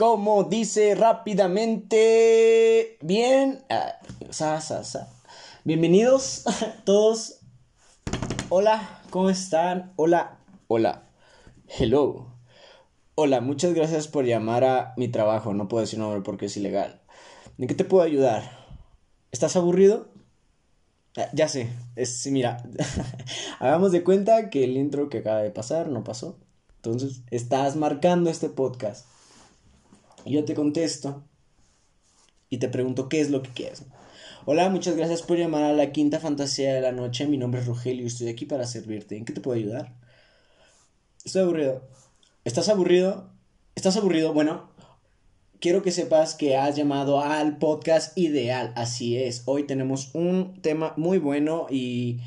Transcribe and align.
como 0.00 0.44
dice 0.44 0.94
rápidamente, 0.94 2.96
bien, 3.02 3.62
ah, 3.68 3.98
sa, 4.30 4.58
sa, 4.62 4.82
sa. 4.82 5.10
bienvenidos 5.64 6.44
todos. 6.84 7.40
Hola, 8.48 9.02
¿cómo 9.10 9.28
están? 9.28 9.92
Hola, 9.96 10.38
hola, 10.68 11.02
hello. 11.68 12.28
Hola, 13.14 13.42
muchas 13.42 13.74
gracias 13.74 14.08
por 14.08 14.24
llamar 14.24 14.64
a 14.64 14.94
mi 14.96 15.08
trabajo. 15.08 15.52
No 15.52 15.68
puedo 15.68 15.82
decir 15.82 15.98
nombre 15.98 16.22
porque 16.22 16.46
es 16.46 16.56
ilegal. 16.56 17.02
¿En 17.58 17.68
qué 17.68 17.74
te 17.74 17.84
puedo 17.84 18.02
ayudar? 18.02 18.42
¿Estás 19.32 19.54
aburrido? 19.56 20.08
Ah, 21.18 21.28
ya 21.34 21.46
sé, 21.46 21.68
es, 21.94 22.26
mira, 22.28 22.64
hagamos 23.60 23.92
de 23.92 24.02
cuenta 24.02 24.48
que 24.48 24.64
el 24.64 24.78
intro 24.78 25.10
que 25.10 25.18
acaba 25.18 25.42
de 25.42 25.50
pasar 25.50 25.90
no 25.90 26.04
pasó. 26.04 26.38
Entonces, 26.76 27.20
estás 27.30 27.76
marcando 27.76 28.30
este 28.30 28.48
podcast. 28.48 29.04
Yo 30.26 30.44
te 30.44 30.54
contesto 30.54 31.24
y 32.48 32.58
te 32.58 32.68
pregunto 32.68 33.08
qué 33.08 33.20
es 33.20 33.30
lo 33.30 33.42
que 33.42 33.50
quieres. 33.50 33.84
Hola, 34.44 34.68
muchas 34.68 34.96
gracias 34.96 35.22
por 35.22 35.38
llamar 35.38 35.64
a 35.64 35.72
la 35.72 35.92
quinta 35.92 36.18
fantasía 36.18 36.74
de 36.74 36.80
la 36.80 36.92
noche. 36.92 37.26
Mi 37.26 37.36
nombre 37.36 37.60
es 37.60 37.66
Rogelio 37.66 38.04
y 38.04 38.06
estoy 38.06 38.28
aquí 38.28 38.46
para 38.46 38.66
servirte. 38.66 39.16
¿En 39.16 39.24
qué 39.24 39.32
te 39.32 39.40
puedo 39.40 39.58
ayudar? 39.58 39.94
Estoy 41.24 41.42
aburrido. 41.42 41.82
¿Estás 42.44 42.68
aburrido? 42.68 43.30
¿Estás 43.74 43.96
aburrido? 43.96 44.32
Bueno, 44.32 44.70
quiero 45.60 45.82
que 45.82 45.92
sepas 45.92 46.34
que 46.34 46.56
has 46.56 46.74
llamado 46.74 47.20
al 47.20 47.58
podcast 47.58 48.16
ideal. 48.16 48.72
Así 48.76 49.18
es. 49.18 49.42
Hoy 49.44 49.64
tenemos 49.64 50.10
un 50.14 50.60
tema 50.62 50.94
muy 50.96 51.18
bueno 51.18 51.66
y 51.70 52.20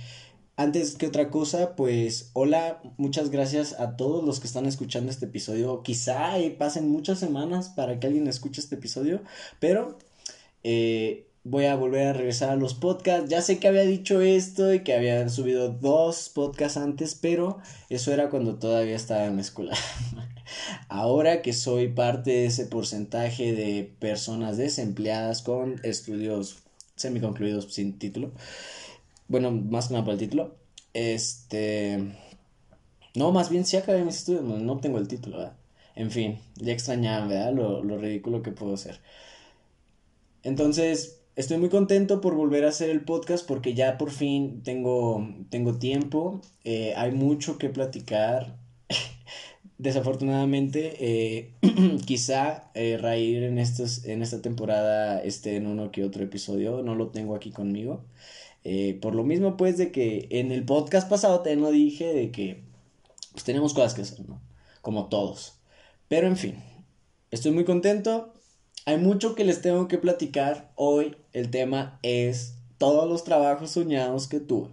antes 0.56 0.96
que 0.96 1.08
otra 1.08 1.30
cosa, 1.30 1.76
pues 1.76 2.30
hola, 2.34 2.82
muchas 2.98 3.30
gracias 3.32 3.80
a 3.80 3.96
todos 3.98 4.24
los 4.24 4.40
que 4.40 4.48
están 4.48 4.66
escuchando 4.66 5.10
este 5.10 5.26
episodio. 5.26 5.82
Quizá 5.84 6.34
pasen 6.58 6.90
muchas 6.90 7.20
semanas 7.20 7.70
para 7.70 8.00
que 8.00 8.08
alguien 8.08 8.28
escuche 8.28 8.62
este 8.62 8.76
episodio, 8.76 9.22
pero 9.60 9.98
eh, 10.64 11.28
voy 11.44 11.66
a 11.66 11.76
volver 11.76 12.08
a 12.08 12.14
regresar 12.14 12.52
a 12.52 12.56
los 12.56 12.76
podcasts. 12.76 13.30
Ya 13.30 13.42
sé 13.42 13.60
que 13.60 13.68
había 13.68 13.82
dicho 13.82 14.22
esto 14.22 14.74
y 14.74 14.82
que 14.84 14.94
había 14.94 15.28
subido 15.30 15.70
dos 15.70 16.30
podcasts 16.30 16.78
antes, 16.78 17.16
pero 17.16 17.60
eso 17.90 18.14
era 18.14 18.30
cuando 18.30 18.56
todavía 18.56 18.96
estaba 18.96 19.26
en 19.26 19.38
la 19.38 19.42
escuela. 19.42 19.76
Ahora 20.88 21.42
que 21.42 21.54
soy 21.54 21.88
parte 21.88 22.30
de 22.32 22.46
ese 22.46 22.66
porcentaje 22.68 23.54
de 23.54 23.92
personas 24.00 24.58
desempleadas 24.58 25.42
con 25.42 25.80
estudios 25.84 26.58
semiconcluidos 26.96 27.74
sin 27.74 27.98
título, 27.98 28.32
bueno, 29.34 29.50
más 29.50 29.88
que 29.88 29.96
nada 29.96 30.06
para 30.06 30.14
el 30.14 30.20
título. 30.20 30.56
Este. 30.94 31.98
No, 33.16 33.32
más 33.32 33.50
bien 33.50 33.66
sí 33.66 33.78
acabé 33.78 34.06
mis 34.06 34.18
estudios, 34.18 34.44
no, 34.44 34.78
tengo 34.78 35.00
el 35.00 35.08
título. 35.08 35.52
En 35.96 36.12
fin, 36.12 36.38
ya 36.56 36.72
extrañaba, 36.72 37.26
¿verdad? 37.26 37.52
Lo, 37.52 37.84
lo 37.84 37.98
ridículo 37.98 38.44
que 38.44 38.52
puedo 38.52 38.78
ser. 38.78 39.00
Entonces, 40.44 41.24
estoy 41.36 41.58
muy 41.58 41.70
contento 41.70 42.22
por 42.22 42.36
volver 42.36 42.64
a 42.64 42.70
hacer 42.70 42.92
el 42.92 43.02
podcast 43.02 43.48
porque 43.48 43.74
ya 43.74 43.98
por 43.98 44.12
fin 44.12 44.62
tengo, 44.64 45.28
tengo 45.50 45.80
tiempo. 45.80 46.42
Eh, 46.64 46.94
hay 46.96 47.12
mucho 47.12 47.58
que 47.58 47.70
platicar. 47.70 48.56
Desafortunadamente, 49.80 50.94
eh, 51.00 51.54
quizá 52.06 52.70
eh, 52.76 53.00
Raír 53.02 53.42
en, 53.44 53.58
estos, 53.58 54.06
en 54.06 54.22
esta 54.22 54.44
temporada 54.44 55.24
esté 55.24 55.56
en 55.56 55.66
uno 55.66 55.92
que 55.92 56.04
otro 56.04 56.24
episodio. 56.24 56.84
No 56.84 56.94
lo 56.94 57.08
tengo 57.08 57.36
aquí 57.36 57.50
conmigo. 57.50 58.04
Eh, 58.64 58.98
por 59.02 59.16
lo 59.16 59.24
mismo, 59.24 59.58
pues, 59.58 59.78
de 59.78 59.92
que 59.92 60.28
en 60.30 60.52
el 60.52 60.66
podcast 60.66 61.10
pasado 61.10 61.42
te 61.42 61.56
lo 61.56 61.72
dije 61.72 62.14
de 62.14 62.32
que 62.32 62.64
pues, 63.34 63.44
tenemos 63.44 63.74
cosas 63.74 63.94
que 63.94 64.02
hacer, 64.04 64.28
¿no? 64.28 64.42
Como 64.82 65.10
todos. 65.10 65.60
Pero 66.08 66.28
en 66.28 66.38
fin, 66.38 66.56
estoy 67.32 67.52
muy 67.52 67.66
contento. 67.66 68.34
Hay 68.86 68.98
mucho 68.98 69.36
que 69.36 69.44
les 69.44 69.62
tengo 69.62 69.88
que 69.88 69.98
platicar. 69.98 70.72
Hoy 70.76 71.16
el 71.32 71.50
tema 71.50 72.00
es 72.04 72.56
todos 72.78 73.10
los 73.10 73.24
trabajos 73.24 73.72
soñados 73.72 74.28
que 74.28 74.40
tuve. 74.40 74.70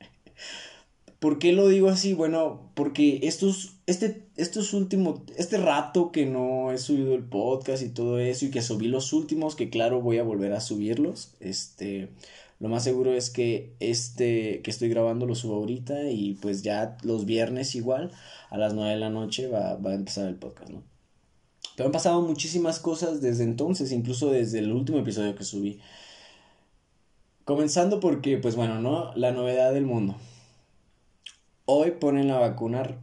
¿Por 1.18 1.38
qué 1.38 1.52
lo 1.52 1.68
digo 1.68 1.88
así? 1.88 2.12
Bueno, 2.12 2.70
porque 2.74 3.20
estos, 3.22 3.76
este, 3.86 4.26
estos 4.36 4.74
últimos, 4.74 5.22
este 5.36 5.56
rato 5.56 6.12
que 6.12 6.26
no 6.26 6.70
he 6.70 6.78
subido 6.78 7.14
el 7.14 7.24
podcast 7.24 7.82
y 7.82 7.88
todo 7.88 8.18
eso 8.18 8.44
y 8.44 8.50
que 8.50 8.62
subí 8.62 8.88
los 8.88 9.12
últimos, 9.12 9.56
que 9.56 9.70
claro 9.70 10.02
voy 10.02 10.18
a 10.18 10.22
volver 10.22 10.52
a 10.52 10.60
subirlos, 10.60 11.34
este, 11.40 12.10
lo 12.58 12.68
más 12.68 12.84
seguro 12.84 13.12
es 13.12 13.30
que 13.30 13.74
este 13.80 14.62
que 14.62 14.70
estoy 14.70 14.88
grabando 14.88 15.26
lo 15.26 15.34
subo 15.34 15.56
ahorita 15.56 16.10
y 16.10 16.34
pues 16.34 16.62
ya 16.62 16.96
los 17.02 17.26
viernes 17.26 17.74
igual 17.74 18.10
a 18.50 18.56
las 18.56 18.72
9 18.74 18.90
de 18.90 18.96
la 18.96 19.10
noche 19.10 19.48
va, 19.48 19.76
va 19.76 19.90
a 19.90 19.94
empezar 19.94 20.26
el 20.26 20.36
podcast, 20.36 20.70
¿no? 20.70 20.82
Pero 21.76 21.88
han 21.88 21.92
pasado 21.92 22.22
muchísimas 22.22 22.80
cosas 22.80 23.20
desde 23.20 23.44
entonces, 23.44 23.92
incluso 23.92 24.30
desde 24.30 24.60
el 24.60 24.72
último 24.72 24.98
episodio 24.98 25.34
que 25.34 25.44
subí. 25.44 25.80
Comenzando 27.44 28.00
porque, 28.00 28.38
pues 28.38 28.56
bueno, 28.56 28.80
¿no? 28.80 29.14
La 29.14 29.32
novedad 29.32 29.74
del 29.74 29.84
mundo. 29.84 30.16
Hoy 31.66 31.92
ponen 31.92 32.28
la 32.28 32.38
vacuna 32.38 32.98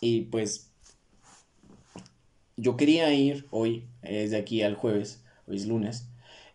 y 0.00 0.22
pues 0.22 0.70
yo 2.56 2.76
quería 2.76 3.12
ir 3.14 3.46
hoy, 3.50 3.86
desde 4.02 4.36
aquí 4.36 4.62
al 4.62 4.74
jueves, 4.74 5.22
hoy 5.46 5.56
es 5.56 5.66
lunes, 5.66 6.08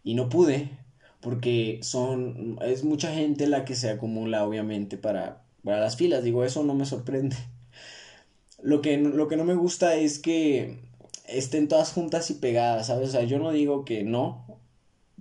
y 0.03 0.15
no 0.15 0.29
pude 0.29 0.80
porque 1.21 1.79
son, 1.83 2.57
es 2.61 2.83
mucha 2.83 3.13
gente 3.13 3.47
la 3.47 3.65
que 3.65 3.75
se 3.75 3.89
acumula 3.89 4.45
obviamente 4.45 4.97
para, 4.97 5.43
para 5.63 5.79
las 5.79 5.95
filas, 5.97 6.23
digo, 6.23 6.43
eso 6.43 6.63
no 6.63 6.73
me 6.75 6.85
sorprende. 6.85 7.35
Lo 8.63 8.81
que, 8.81 8.97
lo 8.97 9.27
que 9.27 9.37
no 9.37 9.43
me 9.43 9.55
gusta 9.55 9.95
es 9.95 10.19
que 10.19 10.77
estén 11.27 11.67
todas 11.67 11.93
juntas 11.93 12.29
y 12.29 12.35
pegadas, 12.35 12.87
¿sabes? 12.87 13.09
O 13.09 13.11
sea, 13.11 13.23
yo 13.23 13.39
no 13.39 13.51
digo 13.51 13.85
que 13.85 14.03
no, 14.03 14.45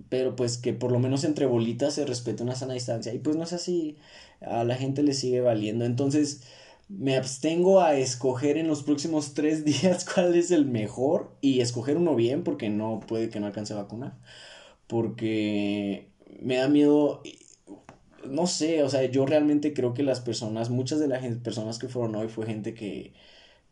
pero 0.09 0.35
pues 0.35 0.57
que 0.57 0.73
por 0.73 0.91
lo 0.91 0.99
menos 0.99 1.23
entre 1.23 1.45
bolitas 1.47 1.95
se 1.95 2.05
respete 2.05 2.43
una 2.43 2.55
sana 2.55 2.73
distancia. 2.75 3.13
Y 3.13 3.19
pues 3.19 3.35
no 3.35 3.43
es 3.43 3.53
así, 3.53 3.97
a 4.41 4.63
la 4.63 4.75
gente 4.75 5.03
le 5.03 5.13
sigue 5.13 5.41
valiendo. 5.41 5.85
Entonces 5.85 6.43
me 6.89 7.15
abstengo 7.17 7.81
a 7.81 7.95
escoger 7.95 8.57
en 8.57 8.67
los 8.67 8.83
próximos 8.83 9.33
tres 9.33 9.65
días 9.65 10.05
cuál 10.05 10.35
es 10.35 10.51
el 10.51 10.65
mejor 10.65 11.35
y 11.41 11.61
escoger 11.61 11.97
uno 11.97 12.15
bien 12.15 12.43
porque 12.43 12.69
no 12.69 12.99
puede 13.07 13.29
que 13.29 13.39
no 13.39 13.47
alcance 13.47 13.73
vacuna 13.73 14.19
porque 14.91 16.09
me 16.41 16.57
da 16.57 16.67
miedo, 16.67 17.23
no 18.25 18.45
sé, 18.45 18.83
o 18.83 18.89
sea, 18.89 19.05
yo 19.05 19.25
realmente 19.25 19.73
creo 19.73 19.93
que 19.93 20.03
las 20.03 20.19
personas, 20.19 20.69
muchas 20.69 20.99
de 20.99 21.07
las 21.07 21.23
personas 21.37 21.79
que 21.79 21.87
fueron 21.87 22.13
hoy 22.15 22.27
fue 22.27 22.45
gente 22.45 22.73
que, 22.73 23.13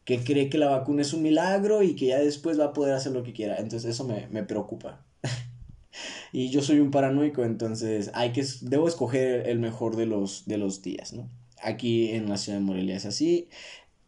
que 0.06 0.24
cree 0.24 0.50
que 0.50 0.58
la 0.58 0.70
vacuna 0.70 1.02
es 1.02 1.12
un 1.12 1.22
milagro 1.22 1.84
y 1.84 1.98
que 1.98 2.06
ya 2.06 2.20
después 2.20 2.58
va 2.58 2.68
a 2.68 2.74
poder 2.74 2.94
hacer 2.94 3.12
lo 3.12 3.24
que 3.24 3.34
quiera, 3.34 3.58
entonces 3.58 3.92
eso 3.96 4.06
me, 4.06 4.30
me 4.30 4.44
preocupa. 4.44 5.04
y 6.32 6.52
yo 6.52 6.62
soy 6.62 6.80
un 6.80 6.90
paranoico, 6.90 7.44
entonces 7.44 8.12
hay 8.14 8.32
que, 8.32 8.46
debo 8.62 8.88
escoger 8.88 9.50
el 9.50 9.60
mejor 9.60 9.98
de 9.98 10.06
los, 10.06 10.46
de 10.46 10.58
los 10.58 10.82
días, 10.82 11.12
¿no? 11.12 11.30
Aquí 11.62 12.12
en 12.12 12.30
la 12.30 12.38
ciudad 12.38 12.60
de 12.60 12.64
Morelia 12.64 12.96
es 12.96 13.06
así. 13.06 13.50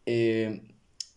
Eh, 0.06 0.62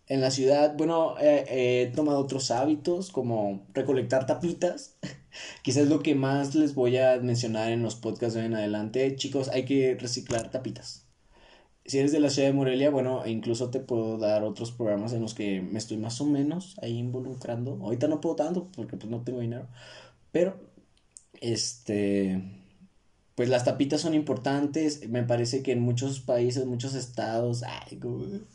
en 0.07 0.19
la 0.19 0.29
ciudad, 0.29 0.75
bueno, 0.75 1.15
he 1.21 1.89
tomado 1.95 2.19
otros 2.19 2.51
hábitos 2.51 3.11
como 3.11 3.65
recolectar 3.73 4.25
tapitas. 4.25 4.97
Quizás 5.61 5.87
lo 5.87 6.01
que 6.01 6.15
más 6.15 6.55
les 6.55 6.75
voy 6.75 6.97
a 6.97 7.19
mencionar 7.19 7.71
en 7.71 7.83
los 7.83 7.95
podcasts 7.95 8.35
de 8.35 8.45
en 8.45 8.55
adelante. 8.55 9.15
Chicos, 9.15 9.49
hay 9.49 9.65
que 9.65 9.95
reciclar 9.99 10.51
tapitas. 10.51 11.05
Si 11.85 11.99
eres 11.99 12.11
de 12.11 12.19
la 12.19 12.29
ciudad 12.29 12.49
de 12.49 12.53
Morelia, 12.53 12.89
bueno, 12.89 13.25
incluso 13.27 13.69
te 13.69 13.79
puedo 13.79 14.17
dar 14.17 14.43
otros 14.43 14.71
programas 14.71 15.13
en 15.13 15.21
los 15.21 15.35
que 15.35 15.61
me 15.61 15.77
estoy 15.79 15.97
más 15.97 16.19
o 16.21 16.25
menos 16.25 16.75
ahí 16.81 16.97
involucrando. 16.97 17.79
Ahorita 17.83 18.07
no 18.07 18.21
puedo 18.21 18.35
tanto 18.35 18.69
porque 18.75 18.97
pues 18.97 19.09
no 19.11 19.21
tengo 19.23 19.39
dinero. 19.41 19.67
Pero, 20.31 20.59
este 21.41 22.64
pues 23.35 23.49
las 23.49 23.65
tapitas 23.65 24.01
son 24.01 24.13
importantes. 24.13 25.07
Me 25.09 25.23
parece 25.23 25.61
que 25.61 25.73
en 25.73 25.81
muchos 25.81 26.21
países, 26.21 26.65
muchos 26.65 26.95
estados, 26.95 27.63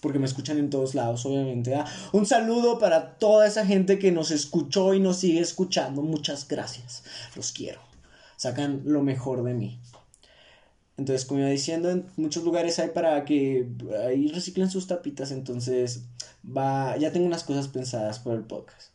porque 0.01 0.19
me 0.19 0.25
escuchan 0.25 0.59
en 0.59 0.71
todos 0.71 0.95
lados, 0.95 1.25
obviamente. 1.27 1.75
Ah, 1.75 1.85
un 2.13 2.25
saludo 2.25 2.79
para 2.79 3.19
toda 3.19 3.47
esa 3.47 3.67
gente 3.67 3.99
que 3.99 4.11
nos 4.11 4.31
escuchó 4.31 4.95
y 4.95 5.01
nos 5.01 5.19
sigue 5.19 5.41
escuchando. 5.41 6.01
Muchas 6.01 6.49
gracias. 6.49 7.05
Los 7.37 7.53
quiero. 7.53 7.81
Sacan 8.37 8.83
lo 8.87 9.03
mejor 9.03 9.45
de 9.45 9.53
mí. 9.53 9.79
Entonces, 10.97 11.27
como 11.27 11.41
iba 11.41 11.51
diciendo, 11.51 11.91
en 11.91 12.07
muchos 12.17 12.45
lugares 12.45 12.79
hay 12.79 12.89
para 12.89 13.25
que 13.27 13.69
ahí 14.07 14.29
reciclen 14.29 14.71
sus 14.71 14.87
tapitas. 14.87 15.31
Entonces, 15.31 16.05
va, 16.45 16.97
ya 16.97 17.13
tengo 17.13 17.27
unas 17.27 17.45
cosas 17.45 17.69
pensadas 17.69 18.19
por 18.19 18.35
el 18.35 18.45
podcast. 18.45 18.93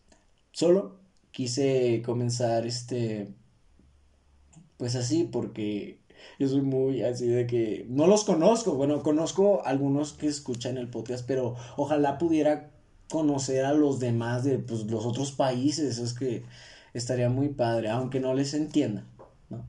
Solo 0.51 0.97
quise 1.31 2.01
comenzar 2.03 2.65
este 2.65 3.27
pues 4.77 4.95
así, 4.95 5.23
porque 5.23 5.99
yo 6.39 6.47
soy 6.47 6.61
muy 6.61 7.01
así 7.03 7.27
de 7.27 7.47
que 7.47 7.85
no 7.89 8.07
los 8.07 8.23
conozco. 8.23 8.75
Bueno, 8.75 9.01
conozco 9.03 9.61
algunos 9.65 10.13
que 10.13 10.27
escuchan 10.27 10.77
el 10.77 10.89
podcast, 10.89 11.25
pero 11.25 11.55
ojalá 11.77 12.17
pudiera 12.17 12.71
conocer 13.09 13.65
a 13.65 13.73
los 13.73 13.99
demás 13.99 14.43
de 14.43 14.57
pues, 14.59 14.85
los 14.85 15.05
otros 15.05 15.31
países. 15.31 15.97
Es 15.97 16.13
que 16.13 16.43
estaría 16.93 17.29
muy 17.29 17.49
padre, 17.49 17.89
aunque 17.89 18.19
no 18.19 18.33
les 18.33 18.53
entienda. 18.53 19.05
¿no? 19.49 19.65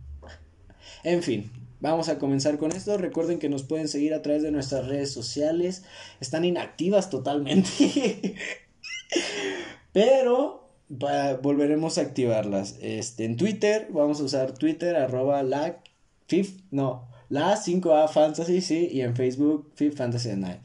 En 1.05 1.23
fin, 1.23 1.51
vamos 1.81 2.09
a 2.09 2.19
comenzar 2.19 2.59
con 2.59 2.73
esto. 2.73 2.97
Recuerden 2.99 3.39
que 3.39 3.49
nos 3.49 3.63
pueden 3.63 3.89
seguir 3.89 4.15
a 4.15 4.23
través 4.23 4.43
de 4.43 4.51
nuestras 4.51 4.87
redes 4.89 5.13
sociales. 5.13 5.85
Están 6.21 6.45
inactivas 6.45 7.11
totalmente. 7.11 8.35
Pero 9.93 10.66
volveremos 10.89 11.99
a 11.99 12.03
activarlas. 12.03 12.77
Este, 12.81 13.25
en 13.25 13.37
Twitter, 13.37 13.89
vamos 13.91 14.21
a 14.21 14.25
usar 14.25 14.53
Twitter, 14.53 14.97
arroba 14.97 15.43
la 15.43 15.83
fifth, 16.27 16.61
no, 16.71 17.09
la 17.29 17.57
5A 17.57 18.09
Fantasy, 18.09 18.61
sí, 18.61 18.89
y 18.93 19.01
en 19.01 19.17
Facebook, 19.17 19.73
Fifth 19.75 19.97
Fantasy 19.97 20.37
Night. 20.37 20.61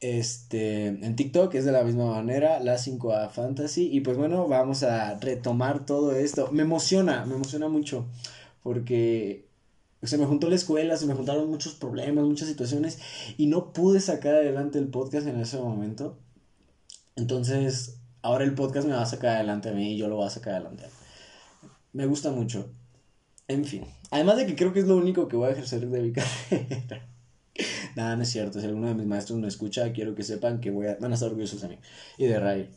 Este, 0.00 0.86
en 0.86 1.14
TikTok 1.14 1.54
es 1.54 1.66
de 1.66 1.72
la 1.72 1.84
misma 1.84 2.06
manera, 2.06 2.58
la 2.60 2.78
5A 2.78 3.30
Fantasy. 3.30 3.88
Y 3.92 4.00
pues 4.00 4.16
bueno, 4.16 4.48
vamos 4.48 4.82
a 4.82 5.18
retomar 5.18 5.84
todo 5.84 6.12
esto. 6.12 6.50
Me 6.52 6.62
emociona, 6.62 7.26
me 7.26 7.34
emociona 7.34 7.68
mucho. 7.68 8.06
Porque 8.62 9.46
se 10.02 10.16
me 10.18 10.26
juntó 10.26 10.48
la 10.48 10.56
escuela, 10.56 10.96
se 10.96 11.06
me 11.06 11.14
juntaron 11.14 11.50
muchos 11.50 11.74
problemas, 11.74 12.24
muchas 12.24 12.48
situaciones. 12.48 12.98
Y 13.36 13.46
no 13.46 13.72
pude 13.72 14.00
sacar 14.00 14.34
adelante 14.36 14.78
el 14.78 14.88
podcast 14.88 15.26
en 15.26 15.38
ese 15.38 15.58
momento. 15.58 16.18
Entonces, 17.16 17.99
ahora 18.22 18.44
el 18.44 18.54
podcast 18.54 18.86
me 18.86 18.94
va 18.94 19.02
a 19.02 19.06
sacar 19.06 19.36
adelante 19.36 19.68
a 19.68 19.72
mí 19.72 19.92
y 19.92 19.96
yo 19.96 20.08
lo 20.08 20.16
voy 20.16 20.26
a 20.26 20.30
sacar 20.30 20.54
adelante. 20.54 20.84
Me 21.92 22.06
gusta 22.06 22.30
mucho. 22.30 22.70
En 23.48 23.64
fin. 23.64 23.84
Además 24.10 24.36
de 24.36 24.46
que 24.46 24.56
creo 24.56 24.72
que 24.72 24.80
es 24.80 24.86
lo 24.86 24.96
único 24.96 25.28
que 25.28 25.36
voy 25.36 25.48
a 25.48 25.52
ejercer 25.52 25.86
de 25.86 26.00
mi 26.00 26.12
carrera. 26.50 27.08
Nada, 27.96 28.16
no 28.16 28.22
es 28.22 28.30
cierto. 28.30 28.60
Si 28.60 28.66
alguno 28.66 28.88
de 28.88 28.94
mis 28.94 29.06
maestros 29.06 29.38
me 29.38 29.48
escucha, 29.48 29.92
quiero 29.92 30.14
que 30.14 30.22
sepan 30.22 30.60
que 30.60 30.70
voy 30.70 30.86
a, 30.86 30.96
van 31.00 31.10
a 31.10 31.14
estar 31.14 31.28
orgullosos 31.28 31.60
de 31.60 31.68
mí. 31.68 31.78
Y 32.18 32.26
de 32.26 32.38
Ray. 32.38 32.68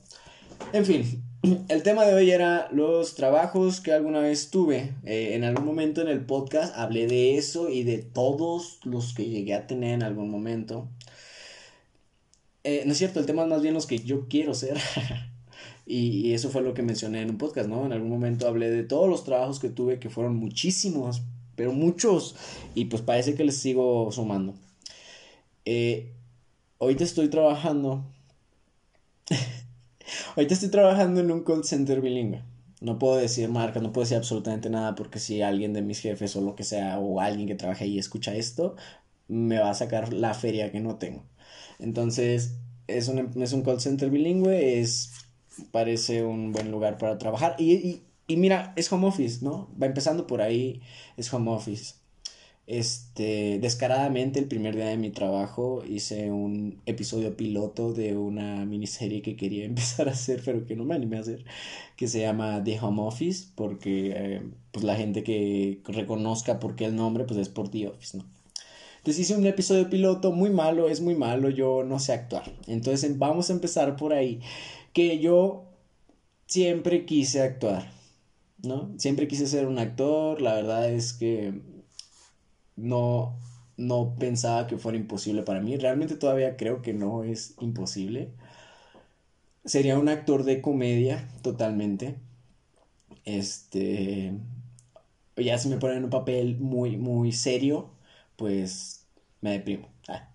En 0.72 0.86
fin, 0.86 1.24
el 1.70 1.84
tema 1.84 2.06
de 2.06 2.14
hoy 2.14 2.32
era 2.32 2.70
los 2.72 3.16
trabajos 3.16 3.82
que 3.82 3.92
alguna 3.92 4.20
vez 4.20 4.50
tuve. 4.50 4.96
Eh, 5.04 5.36
en 5.36 5.44
algún 5.44 5.66
momento 5.66 6.02
en 6.02 6.08
el 6.08 6.26
podcast 6.26 6.76
hablé 6.76 7.08
de 7.08 7.38
eso 7.38 7.70
y 7.70 7.84
de 7.84 8.00
todos 8.00 8.80
los 8.84 9.14
que 9.14 9.26
llegué 9.26 9.54
a 9.54 9.68
tener 9.68 9.94
en 9.94 10.04
algún 10.04 10.30
momento. 10.30 10.90
Eh, 12.64 12.84
no 12.86 12.94
es 12.94 12.98
cierto, 12.98 13.20
el 13.20 13.26
tema 13.26 13.44
es 13.44 13.50
más 13.50 13.62
bien 13.62 13.74
los 13.74 13.86
que 13.86 14.00
yo 14.00 14.28
quiero 14.28 14.54
ser. 14.54 14.78
y, 15.86 16.28
y, 16.28 16.34
eso 16.34 16.50
fue 16.50 16.62
lo 16.62 16.74
que 16.74 16.82
mencioné 16.82 17.22
en 17.22 17.32
un 17.32 17.38
podcast, 17.38 17.68
¿no? 17.70 17.86
En 17.86 17.94
algún 17.94 18.10
momento 18.10 18.48
hablé 18.48 18.70
de 18.70 18.84
todos 18.84 19.10
los 19.10 19.24
trabajos 19.24 19.60
que 19.60 19.70
tuve, 19.70 20.00
que 20.00 20.10
fueron 20.10 20.36
muchísimos, 20.36 21.24
pero 21.56 21.74
muchos. 21.74 22.36
Y 22.76 22.86
pues 22.86 23.02
parece 23.02 23.36
que 23.36 23.44
les 23.44 23.58
sigo 23.58 24.12
sumando. 24.12 24.56
Eh, 25.66 26.14
ahorita 26.80 27.04
estoy 27.04 27.30
trabajando. 27.30 28.06
ahorita 30.36 30.54
estoy 30.54 30.70
trabajando 30.70 31.22
en 31.22 31.32
un 31.32 31.44
call 31.44 31.64
center 31.64 32.02
bilingüe. 32.02 32.44
No 32.82 33.00
puedo 33.00 33.16
decir 33.16 33.48
marca, 33.50 33.80
no 33.80 33.94
puedo 33.94 34.04
decir 34.04 34.18
absolutamente 34.18 34.70
nada 34.70 34.96
porque 34.96 35.20
si 35.20 35.42
alguien 35.42 35.72
de 35.74 35.82
mis 35.82 36.00
jefes 36.02 36.36
o 36.36 36.42
lo 36.42 36.56
que 36.56 36.64
sea 36.66 37.00
o 37.00 37.22
alguien 37.22 37.48
que 37.48 37.56
trabaje 37.56 37.86
ahí 37.86 37.98
escucha 37.98 38.36
esto, 38.36 38.76
me 39.30 39.58
va 39.60 39.70
a 39.70 39.74
sacar 39.74 40.14
la 40.14 40.34
feria 40.34 40.72
que 40.72 40.82
no 40.82 40.98
tengo. 40.98 41.24
Entonces, 41.80 42.56
es 42.88 43.08
un, 43.08 43.42
es 43.42 43.54
un 43.54 43.64
call 43.64 43.80
center 43.80 44.10
bilingüe, 44.10 44.80
es, 44.82 45.14
parece 45.72 46.24
un 46.24 46.52
buen 46.52 46.72
lugar 46.72 46.98
para 46.98 47.18
trabajar. 47.18 47.56
Y, 47.58 47.74
y, 47.74 48.02
y 48.28 48.38
mira, 48.38 48.74
es 48.76 48.92
home 48.92 49.08
office, 49.08 49.44
¿no? 49.44 49.70
Va 49.82 49.88
empezando 49.88 50.28
por 50.28 50.42
ahí, 50.42 50.82
es 51.18 51.34
home 51.34 51.52
office. 51.52 51.96
Este, 52.66 53.60
descaradamente 53.60 54.40
el 54.40 54.48
primer 54.48 54.76
día 54.76 54.86
de 54.86 54.96
mi 54.96 55.10
trabajo 55.10 55.84
hice 55.86 56.32
un 56.32 56.82
episodio 56.86 57.36
piloto 57.36 57.92
de 57.94 58.16
una 58.16 58.66
miniserie 58.66 59.22
que 59.22 59.36
quería 59.36 59.66
empezar 59.66 60.08
a 60.08 60.12
hacer, 60.12 60.42
pero 60.44 60.66
que 60.66 60.76
no 60.76 60.86
me 60.86 60.96
animé 60.96 61.18
a 61.18 61.22
hacer, 61.22 61.44
que 61.98 62.08
se 62.08 62.22
llama 62.22 62.64
The 62.64 62.80
Home 62.80 63.02
Office, 63.02 63.48
porque 63.56 64.14
eh, 64.16 64.42
pues 64.72 64.86
la 64.86 64.96
gente 64.96 65.24
que 65.24 65.82
reconozca 65.86 66.60
por 66.60 66.76
qué 66.76 66.86
el 66.86 66.96
nombre, 66.96 67.26
pues 67.26 67.40
es 67.40 67.50
por 67.50 67.70
The 67.70 67.90
Office, 67.90 68.18
¿no? 68.18 68.26
Entonces 69.00 69.20
hice 69.30 69.36
un 69.38 69.46
episodio 69.46 69.90
piloto 69.90 70.32
muy 70.32 70.50
malo, 70.50 70.88
es 70.88 71.02
muy 71.02 71.14
malo, 71.14 71.50
yo 71.50 71.84
no 71.84 72.00
sé 72.00 72.14
actuar. 72.14 72.54
Entonces 72.68 73.20
vamos 73.20 73.50
a 73.50 73.54
empezar 73.54 73.98
por 73.98 74.14
ahí, 74.14 74.40
que 74.94 75.20
yo 75.20 75.66
siempre 76.48 77.06
quise 77.06 77.42
actuar, 77.42 77.92
¿no? 78.64 78.94
Siempre 78.98 79.28
quise 79.28 79.48
ser 79.48 79.68
un 79.68 79.80
actor, 79.80 80.42
la 80.42 80.56
verdad 80.56 80.92
es 80.92 81.14
que 81.14 81.62
no, 82.76 83.38
no 83.78 84.16
pensaba 84.20 84.68
que 84.68 84.78
fuera 84.78 84.98
imposible 84.98 85.44
para 85.44 85.62
mí. 85.62 85.78
Realmente 85.78 86.16
todavía 86.16 86.58
creo 86.58 86.82
que 86.82 86.94
no 86.94 87.24
es 87.24 87.56
imposible. 87.60 88.32
Sería 89.66 89.98
un 89.98 90.10
actor 90.10 90.44
de 90.44 90.62
comedia 90.62 91.28
totalmente. 91.42 92.16
Este, 93.26 94.34
ya 95.38 95.58
si 95.58 95.70
me 95.70 95.78
ponen 95.78 95.98
en 95.98 96.04
un 96.06 96.10
papel 96.10 96.58
muy, 96.60 96.98
muy 96.98 97.32
serio, 97.32 97.90
pues 98.36 99.08
me 99.42 99.52
deprimo. 99.52 99.88
Ah. 100.08 100.33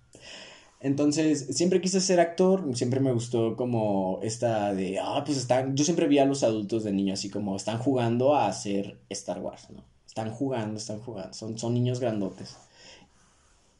Entonces, 0.80 1.46
siempre 1.56 1.80
quise 1.80 2.00
ser 2.00 2.20
actor, 2.20 2.64
siempre 2.76 3.00
me 3.00 3.12
gustó 3.12 3.56
como 3.56 4.20
esta 4.22 4.72
de, 4.74 4.98
ah, 5.00 5.22
pues 5.24 5.38
están, 5.38 5.76
yo 5.76 5.84
siempre 5.84 6.06
vi 6.06 6.18
a 6.18 6.24
los 6.24 6.44
adultos 6.44 6.84
de 6.84 6.92
niño 6.92 7.14
así 7.14 7.30
como 7.30 7.56
están 7.56 7.78
jugando 7.78 8.34
a 8.34 8.46
hacer 8.46 8.98
Star 9.10 9.40
Wars, 9.40 9.70
¿no? 9.70 9.82
están 10.18 10.30
jugando, 10.34 10.78
están 10.78 11.00
jugando, 11.00 11.32
son, 11.34 11.58
son 11.58 11.74
niños 11.74 12.00
grandotes. 12.00 12.56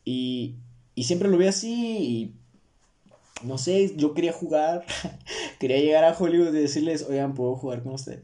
Y, 0.05 0.55
y 0.95 1.05
siempre 1.05 1.29
lo 1.29 1.37
vi 1.37 1.47
así 1.47 1.99
y 1.99 2.35
no 3.45 3.59
sé, 3.59 3.97
yo 3.97 4.15
quería 4.15 4.33
jugar, 4.33 4.85
quería 5.59 5.79
llegar 5.79 6.05
a 6.05 6.17
Hollywood 6.17 6.55
y 6.55 6.61
decirles, 6.61 7.07
oigan, 7.09 7.35
puedo 7.35 7.57
jugar 7.57 7.83
con 7.83 7.95
usted. 7.95 8.23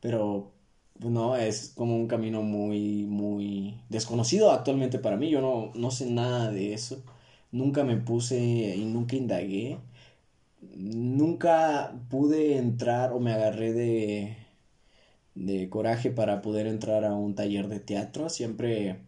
Pero 0.00 0.52
pues 0.98 1.12
no, 1.12 1.36
es 1.36 1.72
como 1.74 1.96
un 1.96 2.08
camino 2.08 2.42
muy, 2.42 3.04
muy 3.04 3.80
desconocido 3.88 4.50
actualmente 4.50 4.98
para 4.98 5.16
mí. 5.16 5.30
Yo 5.30 5.40
no, 5.40 5.72
no 5.74 5.90
sé 5.90 6.06
nada 6.06 6.50
de 6.50 6.74
eso. 6.74 7.02
Nunca 7.58 7.84
me 7.84 7.96
puse 7.96 8.38
y 8.76 8.84
nunca 8.84 9.16
indagué. 9.16 9.78
Nunca 10.76 11.94
pude 12.10 12.56
entrar 12.58 13.12
o 13.12 13.20
me 13.20 13.32
agarré 13.32 13.72
de, 13.72 14.36
de 15.34 15.68
coraje 15.70 16.10
para 16.10 16.42
poder 16.42 16.66
entrar 16.66 17.04
a 17.04 17.14
un 17.14 17.34
taller 17.34 17.68
de 17.68 17.80
teatro. 17.80 18.28
Siempre 18.28 19.00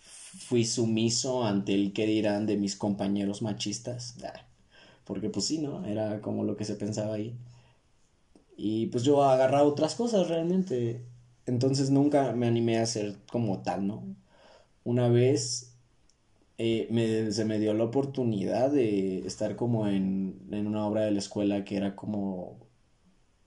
fui 0.00 0.64
sumiso 0.64 1.44
ante 1.44 1.74
el 1.74 1.92
que 1.92 2.06
dirán 2.06 2.46
de 2.46 2.56
mis 2.56 2.76
compañeros 2.76 3.42
machistas. 3.42 4.16
Porque 5.04 5.30
pues 5.30 5.46
sí, 5.46 5.58
¿no? 5.58 5.84
Era 5.86 6.20
como 6.20 6.44
lo 6.44 6.56
que 6.56 6.64
se 6.64 6.76
pensaba 6.76 7.14
ahí. 7.14 7.36
Y 8.56 8.86
pues 8.86 9.04
yo 9.04 9.22
agarraba 9.24 9.64
otras 9.64 9.94
cosas 9.94 10.28
realmente. 10.28 11.02
Entonces 11.46 11.90
nunca 11.90 12.32
me 12.32 12.46
animé 12.46 12.78
a 12.78 12.86
ser 12.86 13.16
como 13.30 13.62
tal, 13.62 13.86
¿no? 13.86 14.04
Una 14.84 15.08
vez 15.08 15.71
eh, 16.58 16.86
me, 16.90 17.32
se 17.32 17.44
me 17.44 17.58
dio 17.58 17.74
la 17.74 17.84
oportunidad 17.84 18.70
de 18.70 19.26
estar 19.26 19.56
como 19.56 19.88
en, 19.88 20.40
en 20.50 20.66
una 20.66 20.86
obra 20.86 21.02
de 21.02 21.10
la 21.12 21.18
escuela 21.18 21.64
que 21.64 21.76
era 21.76 21.96
como 21.96 22.58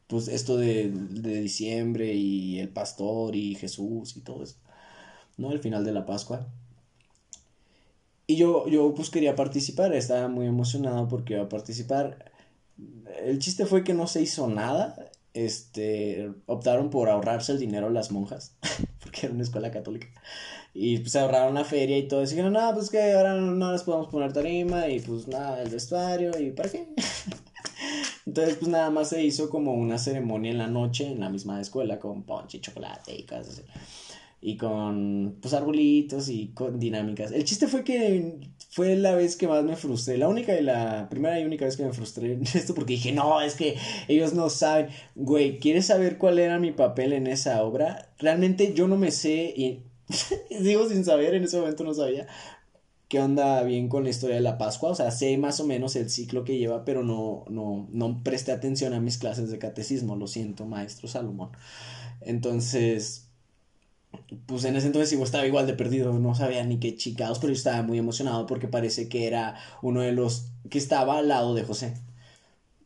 pues 0.07 0.27
esto 0.27 0.57
de, 0.57 0.91
de 0.91 1.41
diciembre 1.41 2.13
y 2.13 2.59
el 2.59 2.69
pastor 2.69 3.35
y 3.35 3.55
Jesús 3.55 4.17
y 4.17 4.21
todo 4.21 4.43
eso, 4.43 4.57
¿no? 5.37 5.51
El 5.51 5.59
final 5.59 5.85
de 5.85 5.93
la 5.93 6.05
Pascua. 6.05 6.47
Y 8.27 8.37
yo, 8.37 8.67
yo 8.67 8.93
pues 8.95 9.09
quería 9.09 9.35
participar, 9.35 9.93
estaba 9.93 10.27
muy 10.27 10.47
emocionado 10.47 11.07
porque 11.07 11.33
iba 11.33 11.43
a 11.43 11.49
participar. 11.49 12.31
El 13.23 13.39
chiste 13.39 13.65
fue 13.65 13.83
que 13.83 13.93
no 13.93 14.07
se 14.07 14.21
hizo 14.21 14.47
nada, 14.47 15.11
este, 15.33 16.31
optaron 16.47 16.89
por 16.89 17.09
ahorrarse 17.09 17.51
el 17.51 17.59
dinero 17.59 17.89
las 17.89 18.11
monjas, 18.11 18.55
porque 19.01 19.27
era 19.27 19.35
una 19.35 19.43
escuela 19.43 19.71
católica. 19.71 20.07
Y 20.77 20.99
pues 20.99 21.15
ahorraron 21.15 21.53
la 21.53 21.63
feria 21.63 21.97
y 21.97 22.05
todo. 22.09 22.21
Y 22.21 22.27
dijeron, 22.27 22.51
no, 22.51 22.73
pues 22.73 22.89
que 22.89 23.13
ahora 23.13 23.33
no, 23.33 23.51
no 23.51 23.71
les 23.71 23.83
podemos 23.83 24.09
poner 24.09 24.33
tarima 24.33 24.89
y 24.89 24.99
pues 24.99 25.25
nada, 25.25 25.61
el 25.61 25.69
vestuario 25.69 26.37
y 26.37 26.51
¿para 26.51 26.69
qué? 26.69 26.89
Entonces, 28.25 28.57
pues 28.57 28.69
nada 28.69 28.89
más 28.89 29.07
se 29.07 29.23
hizo 29.23 29.49
como 29.49 29.73
una 29.73 29.97
ceremonia 29.97 30.51
en 30.51 30.57
la 30.57 30.67
noche 30.67 31.07
en 31.07 31.21
la 31.21 31.29
misma 31.29 31.61
escuela 31.61 31.97
con 31.97 32.23
ponche 32.23 32.59
chocolate 32.59 33.15
y 33.15 33.23
cosas 33.23 33.49
así. 33.49 33.61
Y 34.41 34.57
con, 34.57 35.37
pues, 35.41 35.53
arbolitos 35.53 36.27
y 36.27 36.49
con 36.49 36.77
dinámicas. 36.77 37.31
El 37.31 37.45
chiste 37.45 37.67
fue 37.67 37.85
que 37.85 38.37
fue 38.69 38.97
la 38.97 39.15
vez 39.15 39.37
que 39.37 39.47
más 39.47 39.63
me 39.63 39.77
frustré. 39.77 40.17
La 40.17 40.27
única 40.27 40.59
y 40.59 40.61
la 40.61 41.07
primera 41.09 41.39
y 41.39 41.45
única 41.45 41.63
vez 41.63 41.77
que 41.77 41.85
me 41.85 41.93
frustré 41.93 42.33
en 42.33 42.41
esto 42.41 42.75
porque 42.75 42.93
dije, 42.93 43.13
no, 43.13 43.39
es 43.39 43.55
que 43.55 43.77
ellos 44.09 44.33
no 44.33 44.49
saben. 44.49 44.89
Güey, 45.15 45.57
¿quieres 45.59 45.85
saber 45.85 46.17
cuál 46.17 46.37
era 46.37 46.59
mi 46.59 46.73
papel 46.73 47.13
en 47.13 47.27
esa 47.27 47.63
obra? 47.63 48.09
Realmente 48.19 48.73
yo 48.73 48.89
no 48.89 48.97
me 48.97 49.11
sé 49.11 49.53
digo 50.61 50.87
sin 50.87 51.03
saber, 51.05 51.33
en 51.35 51.43
ese 51.43 51.57
momento 51.59 51.83
no 51.83 51.93
sabía 51.93 52.27
qué 53.09 53.19
onda 53.21 53.63
bien 53.63 53.89
con 53.89 54.03
la 54.03 54.09
historia 54.11 54.37
de 54.37 54.41
la 54.41 54.57
Pascua, 54.57 54.91
o 54.91 54.95
sea, 54.95 55.11
sé 55.11 55.37
más 55.37 55.59
o 55.59 55.65
menos 55.67 55.95
el 55.95 56.09
ciclo 56.09 56.43
que 56.43 56.57
lleva, 56.57 56.85
pero 56.85 57.03
no, 57.03 57.45
no, 57.49 57.87
no 57.91 58.23
presté 58.23 58.51
atención 58.51 58.93
a 58.93 59.01
mis 59.01 59.17
clases 59.17 59.51
de 59.51 59.59
catecismo, 59.59 60.15
lo 60.15 60.27
siento, 60.27 60.65
maestro 60.65 61.07
Salomón. 61.07 61.51
Entonces, 62.21 63.29
pues 64.45 64.63
en 64.65 64.75
ese 64.75 64.87
entonces 64.87 65.11
igual 65.13 65.25
estaba 65.25 65.47
igual 65.47 65.67
de 65.67 65.73
perdido, 65.73 66.13
no 66.13 66.35
sabía 66.35 66.63
ni 66.65 66.79
qué 66.79 66.95
chicados, 66.95 67.39
pero 67.39 67.53
yo 67.53 67.57
estaba 67.57 67.81
muy 67.83 67.97
emocionado 67.97 68.45
porque 68.47 68.67
parece 68.67 69.09
que 69.09 69.27
era 69.27 69.55
uno 69.81 70.01
de 70.01 70.11
los 70.11 70.47
que 70.69 70.77
estaba 70.77 71.17
al 71.19 71.27
lado 71.27 71.53
de 71.55 71.63
José. 71.63 71.93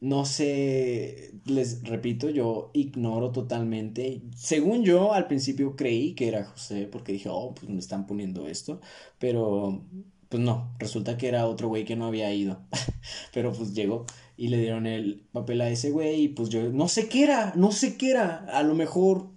No 0.02 0.24
sé, 0.26 1.34
les 1.46 1.84
repito, 1.84 2.30
yo 2.30 2.72
ignoro 2.74 3.32
totalmente. 3.32 4.22
Según 4.36 4.84
yo, 4.84 5.14
al 5.14 5.28
principio 5.28 5.76
creí 5.76 6.14
que 6.16 6.30
era 6.30 6.46
José, 6.46 6.88
porque 6.88 7.12
dije, 7.14 7.30
oh, 7.30 7.54
pues 7.54 7.70
me 7.70 7.80
están 7.80 8.08
poniendo 8.08 8.48
esto, 8.48 8.80
pero 9.20 9.84
pues 10.30 10.42
no, 10.42 10.74
resulta 10.80 11.18
que 11.18 11.28
era 11.28 11.48
otro 11.48 11.68
güey 11.68 11.86
que 11.86 11.96
no 11.96 12.06
había 12.06 12.34
ido. 12.34 12.62
Pero 13.34 13.52
pues 13.52 13.74
llegó 13.74 14.06
y 14.38 14.50
le 14.50 14.60
dieron 14.60 14.86
el 14.88 15.26
papel 15.32 15.62
a 15.62 15.70
ese 15.70 15.92
güey 15.92 16.24
y 16.24 16.28
pues 16.30 16.50
yo 16.50 16.70
no 16.72 16.88
sé 16.88 17.10
qué 17.10 17.24
era, 17.24 17.54
no 17.56 17.72
sé 17.72 17.98
qué 17.98 18.12
era. 18.12 18.46
A 18.54 18.64
lo 18.64 18.76
mejor 18.76 19.30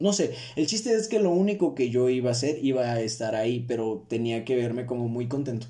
no 0.00 0.12
sé, 0.14 0.34
el 0.56 0.66
chiste 0.66 0.94
es 0.94 1.08
que 1.08 1.20
lo 1.20 1.30
único 1.30 1.74
que 1.74 1.90
yo 1.90 2.08
iba 2.08 2.30
a 2.30 2.32
hacer 2.32 2.58
iba 2.64 2.82
a 2.84 3.00
estar 3.00 3.34
ahí, 3.36 3.60
pero 3.68 4.06
tenía 4.08 4.44
que 4.44 4.56
verme 4.56 4.86
como 4.86 5.08
muy 5.08 5.28
contento. 5.28 5.66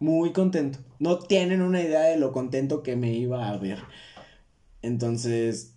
Muy 0.00 0.32
contento. 0.32 0.78
No 0.98 1.18
tienen 1.18 1.62
una 1.62 1.82
idea 1.82 2.00
de 2.04 2.16
lo 2.16 2.32
contento 2.32 2.82
que 2.82 2.96
me 2.96 3.12
iba 3.12 3.48
a 3.48 3.56
ver. 3.58 3.78
Entonces, 4.82 5.74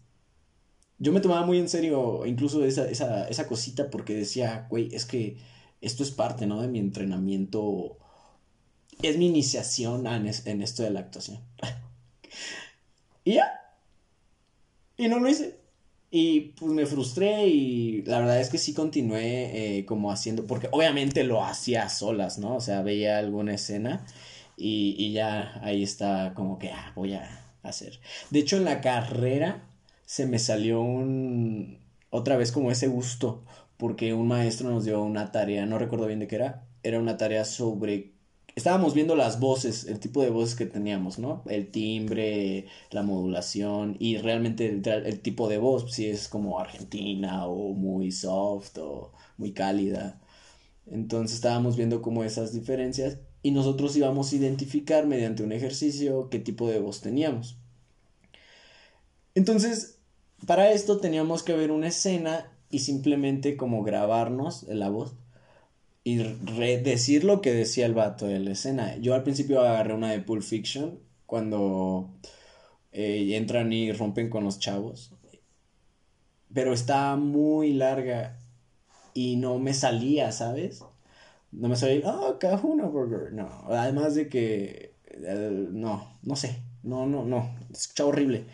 yo 0.98 1.12
me 1.12 1.20
tomaba 1.20 1.46
muy 1.46 1.60
en 1.60 1.68
serio 1.68 2.26
incluso 2.26 2.64
esa, 2.64 2.90
esa, 2.90 3.28
esa 3.28 3.48
cosita 3.48 3.90
porque 3.90 4.16
decía, 4.16 4.68
güey, 4.70 4.96
es 4.96 5.06
que 5.06 5.38
esto 5.82 6.04
es 6.04 6.12
parte, 6.12 6.48
¿no? 6.48 6.62
De 6.62 6.70
mi 6.70 6.80
entrenamiento. 6.80 7.98
Es 9.02 9.18
mi 9.18 9.28
iniciación 9.28 10.08
en, 10.08 10.32
en 10.46 10.62
esto 10.62 10.84
de 10.84 10.92
la 10.92 11.02
actuación. 11.02 11.42
y 13.26 13.34
ya. 13.34 13.52
Y 14.98 15.10
no 15.10 15.20
lo 15.20 15.28
hice. 15.30 15.63
Y 16.16 16.54
pues 16.60 16.72
me 16.72 16.86
frustré 16.86 17.48
y 17.48 18.04
la 18.04 18.20
verdad 18.20 18.40
es 18.40 18.50
que 18.50 18.60
sí 18.60 18.76
continué 18.76 19.80
eh, 19.80 19.86
como 19.86 20.12
haciendo, 20.12 20.46
porque 20.46 20.70
obviamente 20.72 21.24
lo 21.24 21.44
hacía 21.44 21.86
a 21.86 21.90
solas, 21.90 22.38
¿no? 22.38 22.56
O 22.58 22.62
sea, 22.62 22.84
veía 22.84 23.18
alguna 23.18 23.56
escena 23.56 24.06
y, 24.56 24.96
y 25.00 25.12
ya 25.14 25.60
ahí 25.64 25.82
está 25.82 26.34
como 26.36 26.60
que, 26.60 26.70
ah, 26.70 26.92
voy 26.96 27.14
a 27.16 27.28
hacer. 27.64 28.00
De 28.30 28.38
hecho, 28.38 28.58
en 28.58 28.66
la 28.66 28.80
carrera 28.80 29.64
se 30.06 30.28
me 30.28 30.38
salió 30.38 30.82
un, 30.82 31.80
otra 32.12 32.38
vez 32.38 32.52
como 32.52 32.70
ese 32.70 32.88
gusto, 32.88 33.44
porque 33.78 34.14
un 34.14 34.28
maestro 34.28 34.70
nos 34.70 34.86
dio 34.86 35.02
una 35.02 35.32
tarea, 35.32 35.66
no 35.66 35.80
recuerdo 35.80 36.06
bien 36.06 36.20
de 36.20 36.28
qué 36.28 36.36
era, 36.36 36.68
era 36.84 37.00
una 37.00 37.18
tarea 37.18 37.44
sobre 37.44 38.13
estábamos 38.56 38.94
viendo 38.94 39.16
las 39.16 39.40
voces, 39.40 39.86
el 39.86 40.00
tipo 40.00 40.22
de 40.22 40.30
voces 40.30 40.56
que 40.56 40.66
teníamos, 40.66 41.20
¿no? 41.20 41.44
El 41.48 41.72
timbre, 41.72 42.68
la 42.92 43.04
modulación 43.04 43.96
y 44.00 44.18
realmente 44.18 44.68
el, 44.70 45.20
tipo 45.22 45.48
de 45.50 45.58
voz, 45.58 45.92
si 45.94 46.08
es 46.08 46.28
como 46.28 46.60
argentina 46.60 47.48
o 47.48 47.74
muy 47.74 48.12
soft 48.12 48.78
o 48.78 49.12
muy 49.38 49.54
cálida. 49.54 50.20
Entonces 50.86 51.36
estábamos 51.36 51.78
viendo 51.78 52.02
como 52.02 52.24
esas 52.24 52.54
diferencias 52.54 53.18
y 53.42 53.52
nosotros 53.52 53.96
íbamos 53.96 54.32
a 54.32 54.36
identificar 54.36 55.06
mediante 55.08 55.44
un 55.44 55.52
ejercicio 55.52 56.30
qué 56.30 56.40
tipo 56.40 56.68
de 56.70 56.80
voz 56.80 57.02
teníamos. 57.02 57.58
Entonces, 59.36 59.98
para 60.46 60.72
esto 60.72 61.00
teníamos 61.00 61.42
que 61.42 61.54
ver 61.54 61.72
una 61.72 61.88
escena 61.88 62.52
y 62.70 62.80
simplemente 62.80 63.58
como 63.58 63.84
grabarnos 63.84 64.64
la 64.64 64.90
voz 64.90 65.16
y 66.04 66.18
decir 66.18 67.24
lo 67.24 67.42
que 67.42 67.54
decía 67.54 67.86
el 67.86 67.94
vato 67.94 68.28
de 68.28 68.40
la 68.40 68.52
escena. 68.52 68.98
Yo 68.98 69.14
al 69.14 69.24
principio 69.24 69.62
agarré 69.62 69.94
una 69.94 70.12
de 70.12 70.20
Pulp 70.20 70.44
Fiction 70.44 71.00
cuando 71.26 72.10
eh, 72.92 73.36
entran 73.36 73.72
y 73.74 73.92
rompen 73.92 74.30
con 74.30 74.44
los 74.44 74.60
chavos. 74.60 75.14
Pero 76.54 76.74
está 76.74 77.16
muy 77.16 77.74
larga 77.74 78.38
y 79.14 79.38
no 79.38 79.60
me 79.60 79.74
salía, 79.74 80.32
¿sabes? 80.32 80.84
No 81.52 81.70
me 81.70 81.76
salía, 81.76 82.02
ah, 82.06 82.38
Kahuna 82.40 82.86
Burger. 82.86 83.34
No, 83.34 83.48
además 83.70 84.16
de 84.16 84.28
que, 84.30 84.96
eh, 85.08 85.68
no, 85.72 86.18
no 86.24 86.36
sé, 86.36 86.62
no, 86.84 87.06
no, 87.06 87.26
no, 87.26 87.56
escucha 87.72 88.06
horrible. 88.06 88.46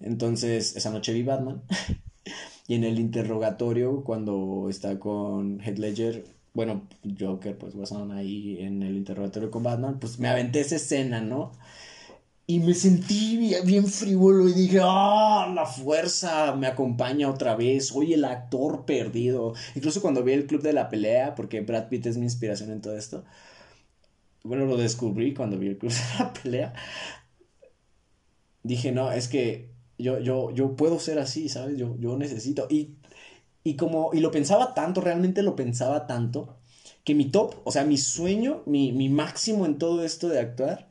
Entonces, 0.00 0.76
esa 0.76 0.90
noche 0.90 1.12
vi 1.12 1.22
Batman. 1.22 1.62
y 2.68 2.74
en 2.74 2.84
el 2.84 2.98
interrogatorio, 2.98 4.04
cuando 4.04 4.68
está 4.70 4.98
con 4.98 5.60
Head 5.60 5.78
Ledger, 5.78 6.24
bueno, 6.54 6.88
Joker, 7.18 7.58
pues 7.58 7.74
Watson 7.74 8.12
ahí 8.12 8.58
en 8.60 8.82
el 8.82 8.96
interrogatorio 8.96 9.50
con 9.50 9.62
Batman, 9.64 9.98
pues 10.00 10.18
me 10.18 10.28
aventé 10.28 10.60
esa 10.60 10.76
escena, 10.76 11.20
¿no? 11.20 11.52
Y 12.46 12.60
me 12.60 12.74
sentí 12.74 13.38
bien, 13.64 13.86
frívolo 13.86 14.48
y 14.48 14.52
dije, 14.52 14.78
ah, 14.82 15.50
la 15.54 15.64
fuerza 15.66 16.54
me 16.56 16.66
acompaña 16.66 17.30
otra 17.30 17.56
vez, 17.56 17.88
soy 17.88 18.12
el 18.14 18.24
actor 18.24 18.84
perdido. 18.84 19.54
Incluso 19.74 20.02
cuando 20.02 20.22
vi 20.22 20.32
el 20.32 20.46
club 20.46 20.62
de 20.62 20.74
la 20.74 20.90
pelea, 20.90 21.34
porque 21.34 21.62
Brad 21.62 21.88
Pitt 21.88 22.06
es 22.06 22.18
mi 22.18 22.24
inspiración 22.24 22.70
en 22.70 22.82
todo 22.82 22.96
esto, 22.98 23.24
bueno, 24.42 24.66
lo 24.66 24.76
descubrí 24.76 25.34
cuando 25.34 25.58
vi 25.58 25.68
el 25.68 25.78
club 25.78 25.92
de 26.18 26.18
la 26.18 26.32
pelea. 26.32 26.74
Dije, 28.62 28.92
no, 28.92 29.12
es 29.12 29.28
que 29.28 29.70
yo, 29.98 30.18
yo, 30.20 30.50
yo 30.50 30.76
puedo 30.76 30.98
ser 30.98 31.18
así, 31.18 31.48
¿sabes? 31.48 31.76
Yo, 31.78 31.96
yo 31.98 32.16
necesito. 32.16 32.66
Y 32.70 32.96
y 33.64 33.76
como, 33.76 34.10
y 34.12 34.20
lo 34.20 34.30
pensaba 34.30 34.74
tanto, 34.74 35.00
realmente 35.00 35.42
lo 35.42 35.56
pensaba 35.56 36.06
tanto, 36.06 36.58
que 37.04 37.14
mi 37.14 37.26
top, 37.26 37.56
o 37.64 37.72
sea, 37.72 37.84
mi 37.84 37.96
sueño, 37.98 38.62
mi, 38.66 38.92
mi 38.92 39.08
máximo 39.08 39.66
en 39.66 39.78
todo 39.78 40.04
esto 40.04 40.28
de 40.28 40.40
actuar, 40.40 40.88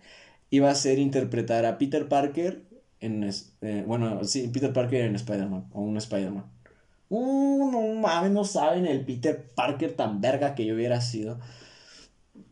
iba 0.50 0.70
a 0.70 0.76
ser 0.76 1.00
interpretar 1.00 1.66
a 1.66 1.78
Peter 1.78 2.08
Parker 2.10 2.64
en, 3.00 3.30
eh, 3.62 3.84
bueno, 3.88 4.24
sí, 4.24 4.50
Peter 4.54 4.74
Parker 4.74 5.06
en 5.06 5.16
Spider-Man, 5.16 5.70
o 5.74 5.82
un 5.82 5.98
Spider-Man. 5.98 6.46
Uh, 7.10 7.72
no 7.72 8.02
mames, 8.02 8.32
no 8.32 8.44
saben 8.44 8.88
el 8.88 9.06
Peter 9.06 9.48
Parker 9.56 9.94
tan 9.96 10.20
verga 10.22 10.56
que 10.56 10.66
yo 10.66 10.74
hubiera 10.76 11.00
sido. 11.02 11.40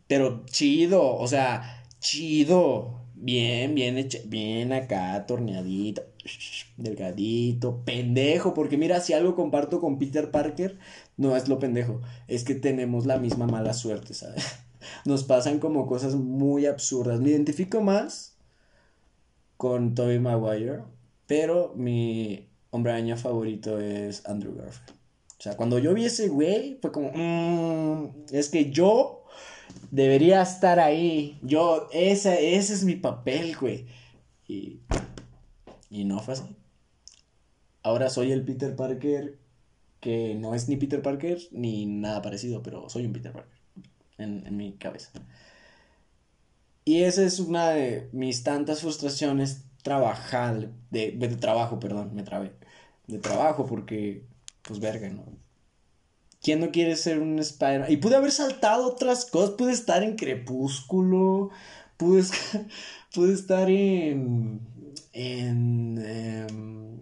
Pero 0.06 0.44
chido, 0.46 1.16
o 1.16 1.26
sea, 1.26 1.84
chido. 2.00 3.00
Bien, 3.14 3.74
bien, 3.74 4.08
bien 4.26 4.72
acá, 4.72 5.24
torneadito 5.26 6.02
delgadito, 6.76 7.82
pendejo, 7.84 8.54
porque 8.54 8.76
mira, 8.76 9.00
si 9.00 9.12
algo 9.12 9.34
comparto 9.34 9.80
con 9.80 9.98
Peter 9.98 10.30
Parker, 10.30 10.78
no 11.16 11.36
es 11.36 11.48
lo 11.48 11.58
pendejo, 11.58 12.00
es 12.28 12.44
que 12.44 12.54
tenemos 12.54 13.06
la 13.06 13.18
misma 13.18 13.46
mala 13.46 13.74
suerte, 13.74 14.14
¿sabes? 14.14 14.44
Nos 15.04 15.24
pasan 15.24 15.58
como 15.58 15.86
cosas 15.86 16.14
muy 16.14 16.66
absurdas. 16.66 17.20
Me 17.20 17.30
identifico 17.30 17.80
más 17.80 18.36
con 19.56 19.94
Tobey 19.94 20.18
Maguire, 20.18 20.80
pero 21.26 21.72
mi 21.76 22.48
hombre 22.70 22.92
araña 22.92 23.16
favorito 23.16 23.78
es 23.78 24.26
Andrew 24.26 24.54
Garfield. 24.56 24.90
O 25.38 25.42
sea, 25.42 25.56
cuando 25.56 25.78
yo 25.78 25.92
vi 25.94 26.04
ese 26.04 26.28
güey, 26.28 26.78
fue 26.80 26.92
como, 26.92 27.10
mm, 27.12 28.26
es 28.32 28.48
que 28.48 28.70
yo 28.70 29.24
debería 29.90 30.42
estar 30.42 30.78
ahí. 30.78 31.38
Yo, 31.42 31.88
ese, 31.92 32.56
ese 32.56 32.74
es 32.74 32.84
mi 32.84 32.94
papel, 32.94 33.56
güey. 33.56 33.86
Y 34.46 34.80
y 35.92 36.04
no 36.04 36.18
fue 36.20 36.34
así. 36.34 36.56
Ahora 37.82 38.08
soy 38.08 38.32
el 38.32 38.44
Peter 38.44 38.74
Parker 38.74 39.38
que 40.00 40.34
no 40.34 40.54
es 40.54 40.68
ni 40.68 40.76
Peter 40.76 41.02
Parker 41.02 41.38
ni 41.52 41.86
nada 41.86 42.22
parecido, 42.22 42.62
pero 42.62 42.88
soy 42.88 43.06
un 43.06 43.12
Peter 43.12 43.32
Parker 43.32 43.58
en, 44.18 44.56
mi 44.56 44.72
cabeza. 44.72 45.10
Y 46.84 47.02
esa 47.02 47.22
es 47.22 47.38
una 47.38 47.70
de 47.70 48.08
mis 48.12 48.42
tantas 48.42 48.80
frustraciones 48.80 49.64
trabajar, 49.82 50.70
de, 50.90 51.12
de, 51.12 51.28
trabajo, 51.36 51.78
perdón, 51.78 52.14
me 52.14 52.22
trabé, 52.22 52.52
de 53.06 53.18
trabajo 53.18 53.66
porque, 53.66 54.24
pues 54.62 54.80
verga, 54.80 55.08
¿no? 55.08 55.24
¿Quién 56.40 56.58
no 56.58 56.72
quiere 56.72 56.96
ser 56.96 57.20
un 57.20 57.38
Spider-Man? 57.38 57.92
Y 57.92 57.98
pude 57.98 58.16
haber 58.16 58.32
saltado 58.32 58.88
otras 58.88 59.26
cosas, 59.26 59.50
pude 59.50 59.72
estar 59.72 60.02
en 60.02 60.16
Crepúsculo, 60.16 61.50
pude, 61.96 62.24
pude 63.14 63.34
estar 63.34 63.70
en 63.70 64.71
en... 65.12 65.98
Em, 66.04 67.00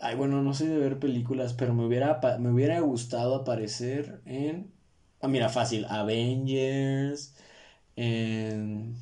ay, 0.00 0.16
bueno, 0.16 0.42
no 0.42 0.54
sé 0.54 0.68
de 0.68 0.78
ver 0.78 0.98
películas, 0.98 1.54
pero 1.54 1.74
me 1.74 1.84
hubiera, 1.86 2.20
me 2.38 2.50
hubiera 2.50 2.80
gustado 2.80 3.34
aparecer 3.36 4.20
en... 4.26 4.72
Ah, 5.20 5.28
mira, 5.28 5.48
fácil, 5.48 5.86
Avengers, 5.88 7.34
en... 7.96 8.96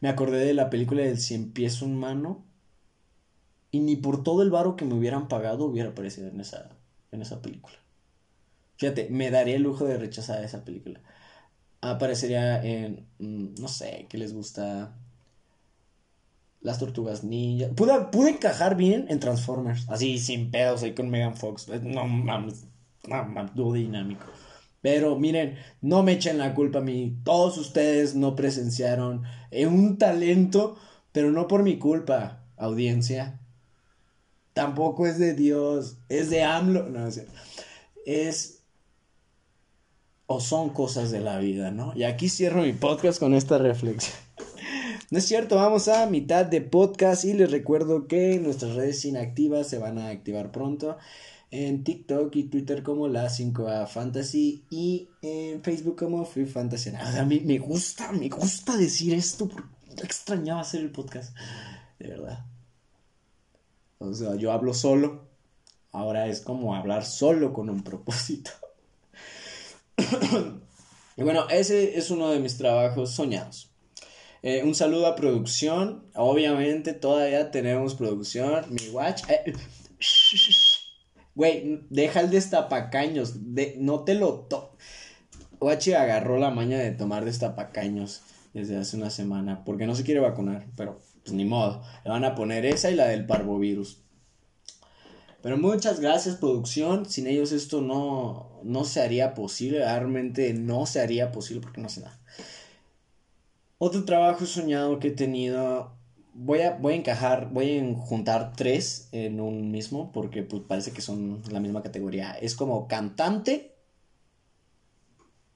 Me 0.00 0.08
acordé 0.08 0.38
de 0.44 0.54
la 0.54 0.70
película 0.70 1.02
del 1.02 1.18
Cien 1.18 1.52
Pies 1.52 1.82
Humano. 1.82 2.44
Y 3.70 3.80
ni 3.80 3.96
por 3.96 4.22
todo 4.24 4.42
el 4.42 4.50
varo 4.50 4.76
que 4.76 4.84
me 4.84 4.94
hubieran 4.94 5.28
pagado 5.28 5.66
hubiera 5.66 5.90
aparecido 5.90 6.28
en 6.28 6.40
esa, 6.40 6.70
en 7.12 7.22
esa 7.22 7.42
película. 7.42 7.76
Fíjate, 8.76 9.08
me 9.10 9.30
daría 9.30 9.56
el 9.56 9.62
lujo 9.62 9.84
de 9.84 9.98
rechazar 9.98 10.42
esa 10.44 10.64
película 10.64 11.00
aparecería 11.90 12.62
en, 12.62 13.06
mm, 13.18 13.60
no 13.60 13.68
sé, 13.68 14.06
¿qué 14.08 14.18
les 14.18 14.32
gusta? 14.32 14.96
Las 16.60 16.78
tortugas 16.78 17.22
ninja. 17.22 17.68
Pude, 17.68 17.92
pude 18.12 18.30
encajar 18.30 18.76
bien 18.76 19.06
en 19.08 19.20
Transformers, 19.20 19.88
así 19.88 20.18
sin 20.18 20.50
pedos 20.50 20.82
ahí 20.82 20.94
con 20.94 21.10
Megan 21.10 21.36
Fox. 21.36 21.68
Eh, 21.68 21.80
no 21.82 22.06
mames, 22.06 22.66
no 23.06 23.24
mames, 23.24 23.52
dinámico. 23.54 24.26
Pero 24.80 25.18
miren, 25.18 25.56
no 25.80 26.02
me 26.02 26.12
echen 26.12 26.38
la 26.38 26.54
culpa 26.54 26.78
a 26.78 26.82
mí. 26.82 27.16
Todos 27.24 27.58
ustedes 27.58 28.14
no 28.14 28.36
presenciaron 28.36 29.24
un 29.52 29.98
talento, 29.98 30.76
pero 31.12 31.30
no 31.32 31.48
por 31.48 31.62
mi 31.62 31.78
culpa, 31.78 32.44
audiencia. 32.56 33.40
Tampoco 34.52 35.06
es 35.06 35.18
de 35.18 35.34
Dios, 35.34 35.98
es 36.08 36.30
de 36.30 36.42
AMLO. 36.42 36.88
No, 36.88 37.06
es, 37.06 37.26
es 38.06 38.55
o 40.26 40.40
son 40.40 40.70
cosas 40.70 41.10
de 41.10 41.20
la 41.20 41.38
vida, 41.38 41.70
¿no? 41.70 41.92
Y 41.94 42.04
aquí 42.04 42.28
cierro 42.28 42.62
mi 42.62 42.72
podcast 42.72 43.18
con 43.18 43.34
esta 43.34 43.58
reflexión. 43.58 44.16
No 45.08 45.18
es 45.18 45.26
cierto, 45.26 45.54
vamos 45.54 45.86
a 45.86 46.06
mitad 46.06 46.44
de 46.44 46.60
podcast 46.60 47.24
y 47.24 47.32
les 47.32 47.52
recuerdo 47.52 48.08
que 48.08 48.40
nuestras 48.40 48.74
redes 48.74 49.04
inactivas 49.04 49.68
se 49.68 49.78
van 49.78 49.98
a 49.98 50.08
activar 50.08 50.50
pronto. 50.50 50.98
En 51.52 51.84
TikTok 51.84 52.34
y 52.34 52.42
Twitter 52.44 52.82
como 52.82 53.06
la 53.06 53.26
5A 53.26 53.86
Fantasy 53.86 54.64
y 54.68 55.08
en 55.22 55.62
Facebook 55.62 55.96
como 55.96 56.24
Free 56.24 56.46
Fantasy. 56.46 56.90
O 56.90 57.12
sea, 57.12 57.24
me, 57.24 57.38
me 57.38 57.58
gusta, 57.58 58.10
me 58.10 58.28
gusta 58.28 58.76
decir 58.76 59.14
esto 59.14 59.46
porque 59.46 59.68
extrañaba 60.02 60.62
hacer 60.62 60.80
el 60.80 60.90
podcast. 60.90 61.36
De 62.00 62.08
verdad. 62.08 62.44
O 63.98 64.12
sea, 64.12 64.34
yo 64.34 64.50
hablo 64.50 64.74
solo. 64.74 65.22
Ahora 65.92 66.26
es 66.26 66.40
como 66.40 66.74
hablar 66.74 67.04
solo 67.04 67.52
con 67.52 67.70
un 67.70 67.84
propósito. 67.84 68.50
y 71.16 71.22
bueno, 71.22 71.48
ese 71.48 71.98
es 71.98 72.10
uno 72.10 72.30
de 72.30 72.40
mis 72.40 72.58
trabajos 72.58 73.10
soñados. 73.12 73.70
Eh, 74.42 74.62
un 74.62 74.74
saludo 74.74 75.06
a 75.06 75.16
producción. 75.16 76.04
Obviamente 76.14 76.92
todavía 76.92 77.50
tenemos 77.50 77.94
producción. 77.94 78.64
Mi 78.70 78.90
watch. 78.90 79.22
Eh, 79.28 79.52
güey, 81.34 81.80
deja 81.90 82.20
el 82.20 82.30
destapacaños. 82.30 83.54
De, 83.54 83.74
no 83.78 84.04
te 84.04 84.14
lo 84.14 84.46
to. 84.48 84.76
Watch 85.58 85.88
agarró 85.88 86.38
la 86.38 86.50
maña 86.50 86.78
de 86.78 86.92
tomar 86.92 87.24
destapacaños 87.24 88.22
desde 88.52 88.76
hace 88.76 88.96
una 88.96 89.10
semana. 89.10 89.64
Porque 89.64 89.86
no 89.86 89.94
se 89.94 90.04
quiere 90.04 90.20
vacunar. 90.20 90.66
Pero 90.76 91.00
pues 91.24 91.34
ni 91.34 91.44
modo. 91.44 91.82
Le 92.04 92.10
van 92.10 92.24
a 92.24 92.34
poner 92.34 92.66
esa 92.66 92.90
y 92.90 92.94
la 92.94 93.08
del 93.08 93.26
parvovirus. 93.26 94.05
Pero 95.46 95.58
muchas 95.58 96.00
gracias 96.00 96.34
producción. 96.34 97.06
Sin 97.06 97.28
ellos 97.28 97.52
esto 97.52 97.80
no, 97.80 98.58
no 98.64 98.82
se 98.82 99.00
haría 99.00 99.32
posible. 99.32 99.78
Realmente 99.78 100.52
no 100.54 100.86
se 100.86 101.00
haría 101.00 101.30
posible 101.30 101.60
porque 101.60 101.80
no 101.80 101.88
sé 101.88 102.00
nada. 102.00 102.18
Otro 103.78 104.04
trabajo 104.04 104.44
soñado 104.44 104.98
que 104.98 105.06
he 105.06 105.12
tenido. 105.12 105.92
Voy 106.34 106.62
a, 106.62 106.72
voy 106.72 106.94
a 106.94 106.96
encajar, 106.96 107.50
voy 107.52 107.78
a 107.78 107.94
juntar 107.94 108.54
tres 108.56 109.08
en 109.12 109.38
un 109.38 109.70
mismo 109.70 110.10
porque 110.10 110.42
pues, 110.42 110.64
parece 110.66 110.90
que 110.90 111.00
son 111.00 111.40
la 111.48 111.60
misma 111.60 111.80
categoría. 111.80 112.32
Es 112.32 112.56
como 112.56 112.88
cantante, 112.88 113.76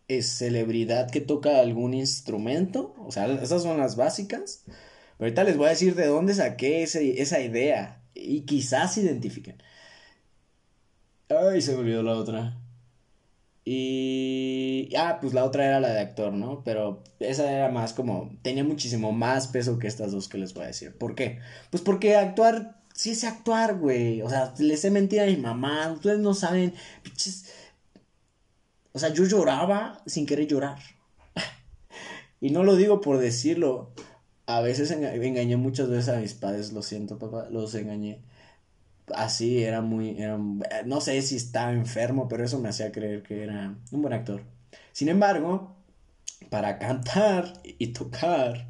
es 0.07 0.29
celebridad 0.29 1.11
que 1.11 1.21
toca 1.21 1.59
algún 1.59 1.95
instrumento. 1.95 2.95
O 3.05 3.11
sea, 3.11 3.27
esas 3.27 3.65
son 3.65 3.79
las 3.79 3.97
básicas. 3.97 4.63
Pero 5.19 5.27
ahorita 5.27 5.43
les 5.43 5.57
voy 5.57 5.67
a 5.67 5.71
decir 5.71 5.97
de 5.97 6.07
dónde 6.07 6.33
saqué 6.35 6.85
ese, 6.85 7.21
esa 7.21 7.41
idea. 7.41 8.05
Y 8.15 8.43
quizás 8.43 8.95
se 8.95 9.01
identifiquen. 9.01 9.61
Ay, 11.31 11.63
se 11.63 11.73
me 11.75 11.81
olvidó 11.81 12.03
la 12.03 12.15
otra. 12.15 12.57
Y. 13.65 14.91
Ah, 14.97 15.19
pues 15.21 15.33
la 15.33 15.45
otra 15.45 15.67
era 15.67 15.81
la 15.81 15.91
de 15.91 16.01
actor, 16.01 16.33
¿no? 16.33 16.63
Pero 16.65 17.05
esa 17.21 17.51
era 17.53 17.71
más 17.71 17.93
como. 17.93 18.33
Tenía 18.43 18.65
muchísimo 18.65 19.13
más 19.13 19.49
peso 19.49 19.79
que 19.79 19.87
estas 19.87 20.13
dos 20.13 20.29
que 20.29 20.39
les 20.39 20.55
voy 20.55 20.65
a 20.65 20.69
decir. 20.69 20.97
¿Por 20.97 21.15
qué? 21.15 21.39
Pues 21.71 21.83
porque 21.83 22.17
actuar. 22.17 22.81
Sí 22.95 23.15
sé 23.15 23.29
actuar, 23.29 23.79
güey. 23.79 24.23
O 24.23 24.29
sea, 24.29 24.53
les 24.59 24.81
sé 24.81 24.91
mentir 24.91 25.21
a 25.21 25.27
mi 25.27 25.37
mamá. 25.37 25.93
Ustedes 25.93 26.19
no 26.19 26.35
saben. 26.35 26.75
O 28.93 28.99
sea, 28.99 29.11
yo 29.11 29.25
lloraba 29.25 30.03
sin 30.07 30.27
querer 30.27 30.49
llorar. 30.49 30.79
y 32.41 32.51
no 32.51 32.65
lo 32.65 32.77
digo 32.77 33.01
por 33.01 33.19
decirlo. 33.19 33.93
A 34.47 34.61
veces 34.63 34.91
engañé 34.91 35.57
muchas 35.57 35.89
veces 35.89 36.09
a 36.09 36.19
mis 36.19 36.35
padres. 36.35 36.73
Lo 36.73 36.83
siento, 36.83 37.19
papá. 37.19 37.49
Los 37.51 37.75
engañé 37.77 38.21
así 39.15 39.63
era 39.63 39.81
muy, 39.81 40.17
no 40.87 41.01
sé 41.01 41.21
si 41.23 41.37
estaba 41.37 41.73
enfermo, 41.73 42.29
pero 42.29 42.45
eso 42.45 42.59
me 42.59 42.69
hacía 42.69 42.93
creer 42.93 43.23
que 43.23 43.43
era 43.43 43.75
un 43.91 44.03
buen 44.03 44.15
actor. 44.15 44.43
Sin 44.93 45.09
embargo, 45.09 45.77
para 46.51 46.79
cantar 46.81 47.53
y 47.65 47.89
tocar 47.89 48.69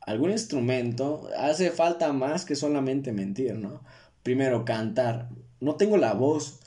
algún 0.00 0.30
instrumento 0.30 1.28
hace 1.36 1.70
falta 1.70 2.12
más 2.12 2.44
que 2.44 2.56
solamente 2.56 3.12
mentir, 3.12 3.54
¿no? 3.54 3.80
Primero, 4.22 4.64
cantar. 4.64 5.28
No 5.60 5.76
tengo 5.76 5.96
la 5.96 6.14
voz. 6.14 6.60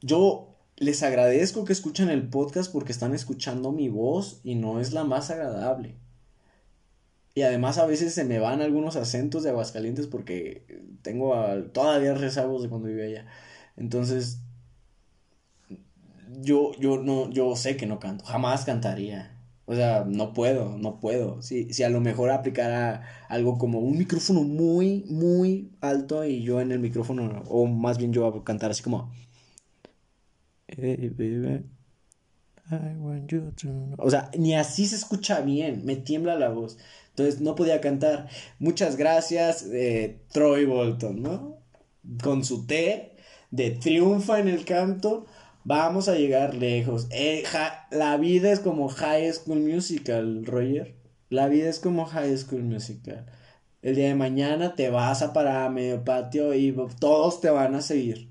Yo 0.00 0.56
les 0.76 1.02
agradezco 1.02 1.64
que 1.64 1.72
escuchen 1.72 2.08
el 2.08 2.28
podcast 2.28 2.72
porque 2.72 2.92
están 2.92 3.14
escuchando 3.14 3.72
mi 3.72 3.88
voz 3.88 4.40
y 4.44 4.54
no 4.54 4.80
es 4.80 4.92
la 4.92 5.04
más 5.04 5.30
agradable. 5.30 5.94
Y 7.40 7.42
además 7.42 7.78
a 7.78 7.86
veces 7.86 8.12
se 8.12 8.26
me 8.26 8.38
van 8.38 8.60
algunos 8.60 8.96
acentos 8.96 9.42
de 9.42 9.48
Aguascalientes 9.48 10.06
porque 10.06 10.62
tengo 11.00 11.34
todavía 11.72 12.12
rezagos 12.12 12.62
de 12.62 12.68
cuando 12.68 12.88
vivía 12.88 13.06
allá. 13.06 13.26
Entonces, 13.78 14.42
yo, 16.42 16.72
yo 16.78 16.98
no, 16.98 17.30
yo 17.30 17.56
sé 17.56 17.78
que 17.78 17.86
no 17.86 17.98
canto, 17.98 18.26
jamás 18.26 18.66
cantaría. 18.66 19.38
O 19.64 19.74
sea, 19.74 20.04
no 20.06 20.34
puedo, 20.34 20.76
no 20.76 21.00
puedo. 21.00 21.40
Si, 21.40 21.72
si 21.72 21.82
a 21.82 21.88
lo 21.88 22.02
mejor 22.02 22.28
aplicara 22.30 23.04
algo 23.30 23.56
como 23.56 23.78
un 23.78 23.96
micrófono 23.96 24.42
muy, 24.42 25.06
muy 25.08 25.70
alto 25.80 26.22
y 26.26 26.42
yo 26.42 26.60
en 26.60 26.72
el 26.72 26.78
micrófono, 26.80 27.42
o 27.48 27.66
más 27.66 27.96
bien 27.96 28.12
yo 28.12 28.26
a 28.26 28.44
cantar 28.44 28.70
así 28.72 28.82
como... 28.82 29.10
Baby. 30.76 31.64
I 32.70 32.94
want 32.98 33.32
you 33.32 33.52
O 33.98 34.10
sea, 34.10 34.30
ni 34.38 34.54
así 34.54 34.86
se 34.86 34.96
escucha 34.96 35.40
bien, 35.40 35.84
me 35.84 35.96
tiembla 35.96 36.36
la 36.36 36.50
voz. 36.50 36.78
Entonces 37.10 37.40
no 37.40 37.54
podía 37.54 37.80
cantar. 37.80 38.28
Muchas 38.58 38.96
gracias, 38.96 39.66
eh, 39.72 40.20
Troy 40.32 40.64
Bolton, 40.64 41.22
¿no? 41.22 41.58
Con 42.22 42.44
su 42.44 42.66
T 42.66 43.16
de 43.50 43.72
triunfa 43.72 44.38
en 44.38 44.48
el 44.48 44.64
canto, 44.64 45.26
vamos 45.64 46.08
a 46.08 46.14
llegar 46.14 46.54
lejos. 46.54 47.08
Eh, 47.10 47.44
la 47.90 48.16
vida 48.16 48.52
es 48.52 48.60
como 48.60 48.88
High 48.88 49.32
School 49.32 49.60
Musical, 49.60 50.44
Roger. 50.46 50.94
La 51.28 51.48
vida 51.48 51.68
es 51.68 51.80
como 51.80 52.06
High 52.06 52.36
School 52.38 52.62
Musical. 52.62 53.26
El 53.82 53.96
día 53.96 54.08
de 54.08 54.14
mañana 54.14 54.74
te 54.74 54.90
vas 54.90 55.22
a 55.22 55.32
parar 55.32 55.66
a 55.66 55.70
medio 55.70 56.04
patio 56.04 56.54
y 56.54 56.74
todos 56.98 57.40
te 57.40 57.50
van 57.50 57.74
a 57.74 57.82
seguir. 57.82 58.30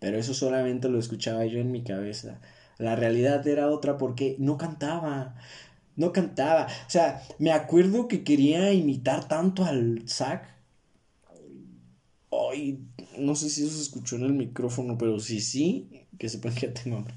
Pero 0.00 0.18
eso 0.18 0.34
solamente 0.34 0.88
lo 0.88 0.98
escuchaba 0.98 1.44
yo 1.44 1.60
en 1.60 1.70
mi 1.70 1.84
cabeza. 1.84 2.40
La 2.78 2.96
realidad 2.96 3.46
era 3.46 3.68
otra 3.68 3.98
porque 3.98 4.36
no 4.38 4.56
cantaba 4.56 5.36
no 5.96 6.12
cantaba. 6.12 6.66
O 6.86 6.90
sea, 6.90 7.22
me 7.38 7.52
acuerdo 7.52 8.08
que 8.08 8.24
quería 8.24 8.72
imitar 8.72 9.28
tanto 9.28 9.64
al 9.64 10.04
Zack. 10.08 10.48
Ay, 12.30 12.80
no 13.18 13.34
sé 13.34 13.50
si 13.50 13.64
eso 13.64 13.76
se 13.76 13.82
escuchó 13.82 14.16
en 14.16 14.24
el 14.24 14.32
micrófono, 14.32 14.96
pero 14.96 15.18
sí, 15.20 15.40
sí, 15.40 16.06
que 16.18 16.28
sepan 16.28 16.54
que 16.54 16.68
tengo 16.68 16.98
hambre. 16.98 17.14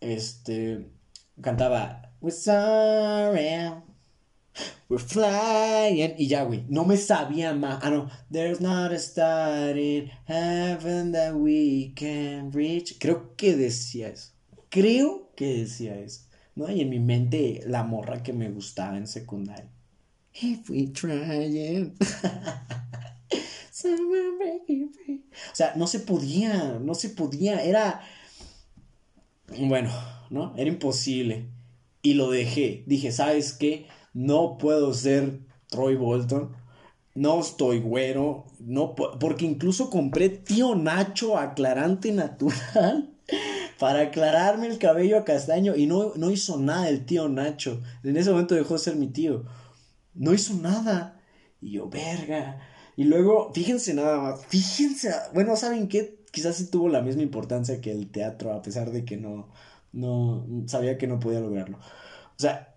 Este, 0.00 0.90
cantaba, 1.40 2.08
We're 2.20 2.32
sorry, 2.32 3.70
we're 4.88 4.98
flying, 4.98 6.14
y 6.18 6.26
ya, 6.26 6.42
güey, 6.42 6.64
no 6.68 6.84
me 6.84 6.96
sabía 6.96 7.54
más. 7.54 7.78
Ah, 7.82 7.90
no, 7.90 8.10
there's 8.30 8.60
not 8.60 8.90
a 8.90 8.98
star 8.98 9.76
in 9.78 10.10
heaven 10.26 11.12
that 11.12 11.34
we 11.34 11.92
can 11.94 12.50
reach. 12.52 12.98
Creo 12.98 13.36
que 13.36 13.54
decía 13.54 14.08
eso. 14.08 14.32
Creo 14.68 15.30
que 15.36 15.58
decía 15.58 15.96
eso. 16.00 16.27
¿No? 16.58 16.68
Y 16.70 16.80
en 16.80 16.90
mi 16.90 16.98
mente 16.98 17.62
la 17.66 17.84
morra 17.84 18.22
que 18.22 18.32
me 18.32 18.50
gustaba 18.50 18.98
en 18.98 19.06
secundaria. 19.06 19.70
If 20.34 20.68
we 20.68 20.88
try 20.88 21.92
o 23.84 25.54
sea, 25.54 25.74
no 25.76 25.86
se 25.86 26.00
podía, 26.00 26.78
no 26.80 26.94
se 26.94 27.10
podía, 27.10 27.62
era... 27.62 28.02
Bueno, 29.56 29.90
¿no? 30.30 30.52
Era 30.56 30.68
imposible. 30.68 31.48
Y 32.02 32.14
lo 32.14 32.30
dejé. 32.30 32.82
Dije, 32.86 33.12
¿sabes 33.12 33.52
qué? 33.52 33.86
No 34.12 34.58
puedo 34.58 34.92
ser 34.94 35.38
Troy 35.68 35.94
Bolton. 35.94 36.56
No 37.14 37.40
estoy 37.40 37.78
güero. 37.78 38.46
No 38.58 38.96
porque 38.96 39.44
incluso 39.44 39.90
compré 39.90 40.28
tío 40.28 40.74
Nacho 40.74 41.38
aclarante 41.38 42.10
natural 42.10 43.17
para 43.78 44.00
aclararme 44.00 44.66
el 44.66 44.78
cabello 44.78 45.18
a 45.18 45.24
castaño 45.24 45.76
y 45.76 45.86
no, 45.86 46.12
no 46.16 46.30
hizo 46.30 46.58
nada 46.58 46.88
el 46.88 47.06
tío 47.06 47.28
Nacho. 47.28 47.80
En 48.02 48.16
ese 48.16 48.30
momento 48.30 48.54
dejó 48.54 48.74
de 48.74 48.80
ser 48.80 48.96
mi 48.96 49.08
tío. 49.08 49.44
No 50.14 50.34
hizo 50.34 50.54
nada. 50.54 51.20
Y 51.60 51.72
yo, 51.72 51.88
verga. 51.88 52.60
Y 52.96 53.04
luego, 53.04 53.52
fíjense 53.54 53.94
nada 53.94 54.18
más, 54.18 54.44
fíjense, 54.46 55.12
bueno, 55.32 55.54
¿saben 55.54 55.86
qué? 55.86 56.24
Quizás 56.32 56.56
sí 56.56 56.66
tuvo 56.66 56.88
la 56.88 57.00
misma 57.00 57.22
importancia 57.22 57.80
que 57.80 57.92
el 57.92 58.10
teatro, 58.10 58.52
a 58.52 58.60
pesar 58.60 58.90
de 58.90 59.04
que 59.04 59.16
no, 59.16 59.52
no, 59.92 60.44
sabía 60.66 60.98
que 60.98 61.06
no 61.06 61.20
podía 61.20 61.38
lograrlo. 61.38 61.78
O 61.78 62.40
sea, 62.40 62.74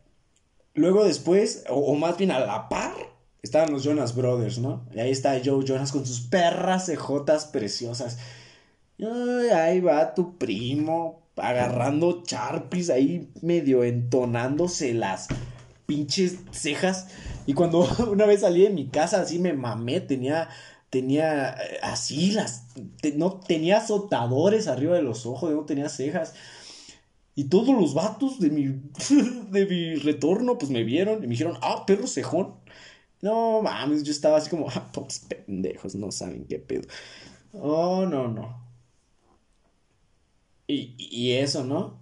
luego 0.75 1.03
después, 1.03 1.63
o, 1.69 1.95
más 1.95 2.17
bien 2.17 2.29
a 2.29 2.39
la 2.39 2.69
par, 2.69 2.93
estaban 3.41 3.71
los 3.71 3.83
Jonas 3.83 4.15
Brothers, 4.15 4.59
¿no? 4.59 4.85
Y 4.93 4.99
ahí 4.99 5.09
está 5.09 5.41
Joe 5.43 5.65
Jonas 5.65 5.91
con 5.91 6.05
sus 6.05 6.21
perras 6.21 6.85
cejotas 6.85 7.45
preciosas 7.45 8.19
ahí 8.99 9.80
va 9.80 10.13
tu 10.13 10.38
primo 10.38 11.21
agarrando 11.38 12.23
charpis 12.23 12.89
ahí 12.89 13.30
medio 13.41 13.84
entonándose 13.84 14.93
las 14.93 15.27
pinches 15.86 16.39
cejas. 16.51 17.08
Y 17.45 17.54
cuando 17.54 17.88
una 18.12 18.25
vez 18.25 18.41
salí 18.41 18.63
de 18.63 18.69
mi 18.69 18.88
casa 18.88 19.21
así 19.21 19.39
me 19.39 19.54
mamé, 19.54 20.01
tenía 20.01 20.49
tenía 20.89 21.51
eh, 21.51 21.80
así 21.82 22.32
las 22.34 22.65
no 23.15 23.39
tenía 23.39 23.77
azotadores 23.77 24.67
arriba 24.67 24.95
de 24.95 25.01
los 25.01 25.25
ojos, 25.25 25.51
no 25.51 25.65
tenía 25.65 25.89
cejas. 25.89 26.34
Y 27.34 27.45
todos 27.45 27.69
los 27.69 27.93
vatos 27.93 28.39
de 28.39 28.49
mi, 28.49 28.65
de 29.51 29.65
mi 29.65 29.95
retorno, 29.95 30.58
pues 30.58 30.69
me 30.69 30.84
vieron 30.84 31.23
y 31.23 31.27
me 31.27 31.32
dijeron, 31.32 31.58
ah, 31.62 31.86
perro 31.88 32.08
cejón. 32.08 32.56
No 33.21 33.62
mames, 33.62 34.04
yo 34.04 34.12
estaba 34.12 34.38
así 34.38 34.49
como, 34.49 34.69
ah, 34.75 34.91
pobres 34.91 35.19
pendejos, 35.19 35.95
no 35.95 36.12
saben 36.12 36.45
qué 36.45 36.60
pedo. 36.60 36.84
Oh, 37.54 38.06
no, 38.06 38.27
no. 38.27 38.61
Y, 40.71 40.95
y 40.97 41.34
eso, 41.34 41.63
¿no? 41.63 41.99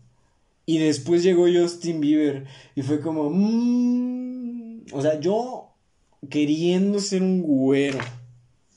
Y 0.65 0.77
después 0.77 1.23
llegó 1.23 1.47
Justin 1.51 1.99
Bieber 1.99 2.45
y 2.75 2.83
fue 2.83 3.01
como, 3.01 3.29
mmm, 3.31 4.81
o 4.91 5.01
sea, 5.01 5.19
yo 5.19 5.73
queriendo 6.29 6.99
ser 6.99 7.23
un 7.23 7.41
güero, 7.41 7.97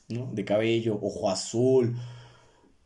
¿no? 0.09 0.27
De 0.33 0.43
cabello, 0.43 0.97
ojo 1.01 1.29
azul, 1.29 1.95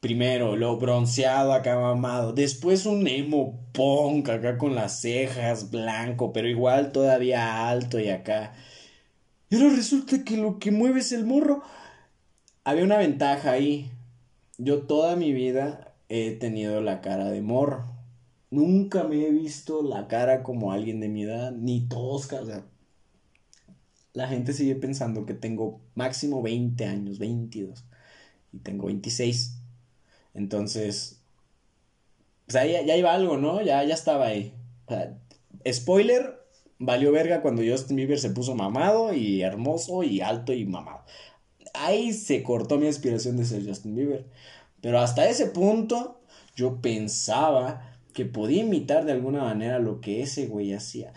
primero, 0.01 0.57
lo 0.57 0.77
bronceado 0.77 1.53
acá 1.53 1.79
mamado, 1.79 2.33
después 2.33 2.85
un 2.85 3.07
emo 3.07 3.59
punk 3.71 4.27
acá 4.29 4.57
con 4.57 4.75
las 4.75 4.99
cejas 4.99 5.71
blanco, 5.71 6.33
pero 6.33 6.49
igual 6.49 6.91
todavía 6.91 7.69
alto 7.69 7.99
y 7.99 8.09
acá. 8.09 8.55
Y 9.49 9.55
ahora 9.55 9.75
resulta 9.75 10.23
que 10.25 10.35
lo 10.35 10.59
que 10.59 10.71
mueve 10.71 10.99
es 10.99 11.13
el 11.13 11.25
morro. 11.25 11.63
Había 12.65 12.83
una 12.83 12.97
ventaja 12.97 13.51
ahí. 13.51 13.89
Yo 14.57 14.81
toda 14.81 15.15
mi 15.15 15.31
vida 15.31 15.86
he 16.09 16.31
tenido 16.31 16.81
la 16.81 17.01
cara 17.01 17.29
de 17.29 17.41
morro. 17.41 17.85
Nunca 18.49 19.03
me 19.03 19.25
he 19.25 19.31
visto 19.31 19.81
la 19.83 20.07
cara 20.07 20.43
como 20.43 20.71
alguien 20.71 20.99
de 20.99 21.09
mi 21.09 21.23
edad, 21.23 21.51
ni 21.51 21.81
tosca, 21.87 22.41
o 22.41 22.45
sea, 22.45 22.63
la 24.13 24.27
gente 24.27 24.53
sigue 24.53 24.75
pensando 24.75 25.25
que 25.25 25.35
tengo 25.35 25.79
máximo 25.93 26.41
20 26.41 26.85
años, 26.85 27.19
22, 27.19 27.85
y 28.51 28.57
tengo 28.59 28.87
26. 28.87 29.59
Entonces, 30.33 31.21
pues 32.47 32.55
ahí 32.55 32.71
ya, 32.85 32.97
iba 32.97 33.13
algo, 33.13 33.37
¿no? 33.37 33.61
Ya, 33.61 33.83
ya 33.83 33.93
estaba 33.93 34.27
ahí. 34.27 34.53
spoiler, 35.71 36.39
valió 36.79 37.11
verga 37.11 37.41
cuando 37.41 37.61
Justin 37.61 37.97
Bieber 37.97 38.19
se 38.19 38.31
puso 38.31 38.55
mamado 38.55 39.13
y 39.13 39.41
hermoso 39.41 40.01
y 40.01 40.21
alto 40.21 40.51
y 40.51 40.65
mamado. 40.65 41.03
Ahí 41.73 42.13
se 42.13 42.41
cortó 42.41 42.79
mi 42.79 42.87
aspiración 42.87 43.37
de 43.37 43.45
ser 43.45 43.67
Justin 43.67 43.95
Bieber. 43.95 44.25
Pero 44.87 45.01
hasta 45.01 45.27
ese 45.27 45.47
punto 45.47 46.21
yo 46.55 46.79
pensaba 46.79 47.81
que 48.13 48.23
podía 48.23 48.63
imitar 48.63 49.03
de 49.03 49.11
alguna 49.11 49.43
manera 49.43 49.79
lo 49.79 49.99
que 49.99 50.21
ese 50.21 50.47
güey 50.47 50.73
hacía. 50.73 51.11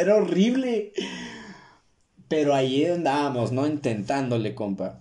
Era 0.00 0.16
horrible. 0.16 0.94
Pero 2.28 2.54
ahí 2.54 2.86
andábamos, 2.86 3.52
¿no? 3.52 3.66
Intentándole, 3.66 4.54
compa. 4.54 5.00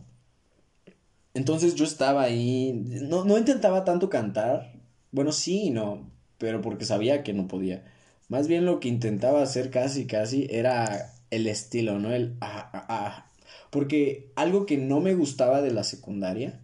Entonces 1.33 1.75
yo 1.75 1.85
estaba 1.85 2.23
ahí. 2.23 2.73
No, 2.73 3.23
no 3.23 3.37
intentaba 3.37 3.85
tanto 3.85 4.09
cantar. 4.09 4.73
Bueno, 5.13 5.31
sí 5.31 5.67
y 5.67 5.69
no. 5.69 6.11
Pero 6.37 6.59
porque 6.59 6.83
sabía 6.83 7.23
que 7.23 7.31
no 7.31 7.47
podía. 7.47 7.85
Más 8.29 8.47
bien 8.47 8.65
lo 8.65 8.79
que 8.79 8.87
intentaba 8.87 9.41
hacer 9.41 9.69
casi, 9.69 10.07
casi 10.07 10.47
era 10.49 11.13
el 11.31 11.47
estilo, 11.47 11.99
¿no? 11.99 12.13
El 12.13 12.37
ah, 12.41 12.69
ah, 12.73 12.85
ah, 12.89 13.31
porque 13.71 14.31
algo 14.35 14.65
que 14.65 14.77
no 14.77 15.01
me 15.01 15.13
gustaba 15.15 15.61
de 15.61 15.71
la 15.71 15.83
secundaria 15.83 16.61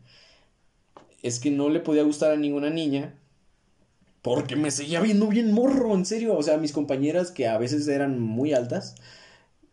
es 1.21 1.39
que 1.39 1.51
no 1.51 1.69
le 1.69 1.81
podía 1.81 2.03
gustar 2.03 2.31
a 2.31 2.37
ninguna 2.37 2.69
niña 2.69 3.15
porque 4.21 4.55
me 4.55 4.71
seguía 4.71 5.01
viendo 5.01 5.27
bien 5.27 5.51
morro, 5.51 5.93
en 5.93 6.05
serio. 6.05 6.37
O 6.37 6.43
sea, 6.43 6.57
mis 6.57 6.71
compañeras 6.71 7.31
que 7.31 7.47
a 7.47 7.57
veces 7.57 7.87
eran 7.87 8.19
muy 8.19 8.53
altas 8.53 8.95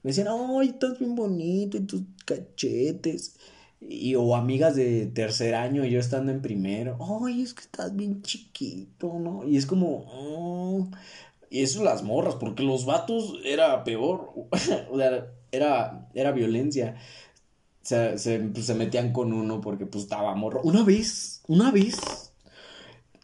me 0.02 0.10
decían, 0.10 0.28
ay, 0.28 0.68
estás 0.68 0.98
bien 0.98 1.14
bonito 1.14 1.76
y 1.76 1.80
tus 1.82 2.02
cachetes. 2.24 3.36
Y, 3.80 4.14
o 4.14 4.36
amigas 4.36 4.76
de 4.76 5.06
tercer 5.06 5.54
año 5.54 5.84
yo 5.84 5.98
estando 5.98 6.30
en 6.30 6.40
primero, 6.40 6.98
ay, 7.24 7.42
es 7.42 7.54
que 7.54 7.62
estás 7.62 7.94
bien 7.96 8.22
chiquito, 8.22 9.18
¿no? 9.18 9.44
Y 9.44 9.56
es 9.56 9.66
como, 9.66 10.04
oh". 10.08 10.88
Y 11.52 11.62
eso 11.62 11.84
las 11.84 12.02
morras, 12.02 12.36
porque 12.36 12.62
los 12.62 12.86
vatos 12.86 13.34
era 13.44 13.84
peor, 13.84 14.32
o 14.90 14.98
sea, 14.98 15.26
era, 15.52 16.08
era 16.14 16.32
violencia 16.32 16.96
se, 17.82 18.16
se, 18.18 18.38
pues, 18.38 18.66
se 18.66 18.74
metían 18.74 19.12
con 19.12 19.32
uno 19.32 19.60
porque 19.60 19.86
pues 19.86 20.04
estaba 20.04 20.34
morro. 20.34 20.62
Una 20.62 20.82
vez, 20.84 21.42
una 21.48 21.70
vez, 21.70 22.32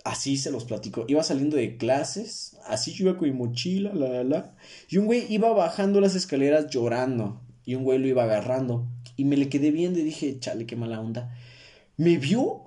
así 0.04 0.36
se 0.36 0.50
los 0.50 0.64
platico, 0.64 1.04
iba 1.08 1.22
saliendo 1.22 1.56
de 1.56 1.76
clases, 1.76 2.56
así 2.66 2.92
yo 2.92 3.06
iba 3.06 3.16
con 3.16 3.28
mi 3.28 3.34
mochila, 3.34 3.92
la, 3.94 4.08
la, 4.08 4.24
la, 4.24 4.56
y 4.88 4.98
un 4.98 5.06
güey 5.06 5.32
iba 5.32 5.52
bajando 5.52 6.00
las 6.00 6.14
escaleras 6.14 6.68
llorando, 6.68 7.40
y 7.64 7.74
un 7.74 7.84
güey 7.84 7.98
lo 7.98 8.08
iba 8.08 8.24
agarrando, 8.24 8.86
y 9.16 9.24
me 9.24 9.36
le 9.36 9.48
quedé 9.48 9.70
viendo 9.70 9.98
y 9.98 10.04
dije, 10.04 10.38
chale, 10.40 10.66
qué 10.66 10.76
mala 10.76 11.00
onda. 11.00 11.34
Me 11.96 12.16
vio, 12.18 12.64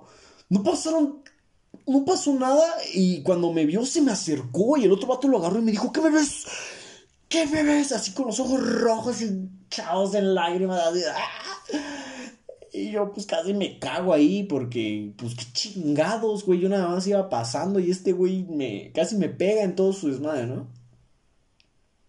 no 0.48 0.62
pasaron, 0.62 1.21
no 1.86 2.04
pasó 2.04 2.34
nada, 2.34 2.64
y 2.94 3.22
cuando 3.22 3.52
me 3.52 3.66
vio 3.66 3.84
se 3.84 4.02
me 4.02 4.12
acercó, 4.12 4.76
y 4.76 4.84
el 4.84 4.92
otro 4.92 5.08
vato 5.08 5.28
lo 5.28 5.38
agarró 5.38 5.58
y 5.58 5.62
me 5.62 5.72
dijo, 5.72 5.92
¿qué 5.92 6.00
me 6.00 6.10
ves? 6.10 6.44
¿Qué 7.28 7.46
me 7.46 7.62
ves? 7.62 7.92
Así 7.92 8.12
con 8.12 8.26
los 8.26 8.40
ojos 8.40 8.60
rojos 8.60 9.22
y 9.22 9.48
chaos 9.70 10.14
en 10.14 10.34
lágrimas, 10.34 10.80
¡ah! 10.80 11.42
Y 12.72 12.90
yo 12.90 13.12
pues 13.12 13.26
casi 13.26 13.52
me 13.52 13.78
cago 13.78 14.14
ahí 14.14 14.44
porque 14.44 15.12
pues 15.16 15.34
qué 15.34 15.44
chingados, 15.52 16.44
güey. 16.44 16.58
Yo 16.58 16.70
nada 16.70 16.88
más 16.88 17.06
iba 17.06 17.28
pasando 17.28 17.78
y 17.78 17.90
este 17.90 18.12
güey 18.12 18.44
me 18.44 18.92
casi 18.94 19.16
me 19.16 19.28
pega 19.28 19.62
en 19.62 19.76
todo 19.76 19.92
su 19.92 20.08
desmadre, 20.08 20.46
¿no? 20.46 20.68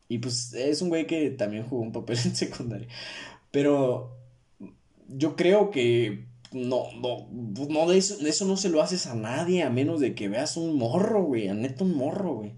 Y 0.08 0.20
pues 0.20 0.54
es 0.54 0.82
un 0.82 0.90
güey 0.90 1.06
que 1.06 1.32
también 1.32 1.66
jugó 1.68 1.82
un 1.82 1.92
papel 1.92 2.18
en 2.26 2.36
secundaria. 2.36 2.88
Pero 3.52 4.16
yo 5.10 5.36
creo 5.36 5.70
que 5.70 6.28
no, 6.54 6.92
no, 6.94 7.28
no 7.32 7.90
de 7.90 7.98
eso, 7.98 8.18
de 8.18 8.30
eso 8.30 8.46
no 8.46 8.58
se 8.58 8.70
lo 8.70 8.82
haces 8.82 9.08
a 9.08 9.16
nadie 9.16 9.64
a 9.64 9.70
menos 9.70 10.00
de 10.00 10.16
que 10.16 10.30
veas 10.30 10.58
un 10.58 10.78
morro, 10.78 11.24
güey. 11.24 11.48
A 11.48 11.54
neto 11.54 11.84
un 11.84 11.96
morro, 11.96 12.36
güey. 12.36 12.54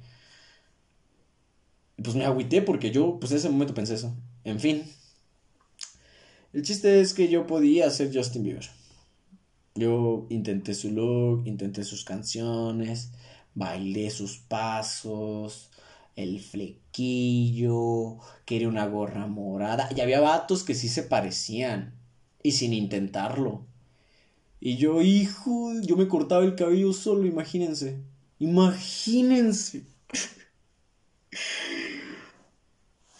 Pues 2.01 2.15
me 2.15 2.25
agüité 2.25 2.61
porque 2.61 2.91
yo 2.91 3.19
pues 3.19 3.31
en 3.31 3.37
ese 3.37 3.49
momento 3.49 3.73
pensé 3.73 3.95
eso. 3.95 4.15
En 4.43 4.59
fin. 4.59 4.83
El 6.53 6.61
chiste 6.63 7.01
es 7.01 7.13
que 7.13 7.27
yo 7.27 7.47
podía 7.47 7.89
ser 7.89 8.15
Justin 8.15 8.43
Bieber. 8.43 8.69
Yo 9.75 10.25
intenté 10.29 10.73
su 10.73 10.91
look, 10.91 11.45
intenté 11.45 11.83
sus 11.83 12.05
canciones, 12.05 13.11
bailé 13.55 14.09
sus 14.09 14.37
pasos, 14.37 15.69
el 16.15 16.39
flequillo, 16.39 18.19
quería 18.45 18.69
una 18.69 18.87
gorra 18.87 19.27
morada. 19.27 19.89
Y 19.95 19.99
había 20.01 20.21
vatos 20.21 20.63
que 20.63 20.75
sí 20.75 20.87
se 20.87 21.03
parecían 21.03 21.93
y 22.41 22.53
sin 22.53 22.73
intentarlo. 22.73 23.65
Y 24.65 24.77
yo, 24.77 24.99
hijo, 25.03 25.73
yo 25.83 25.95
me 25.95 26.07
cortaba 26.07 26.43
el 26.43 26.55
cabello 26.55 26.91
solo, 26.91 27.27
imagínense. 27.27 28.01
Imagínense. 28.39 29.83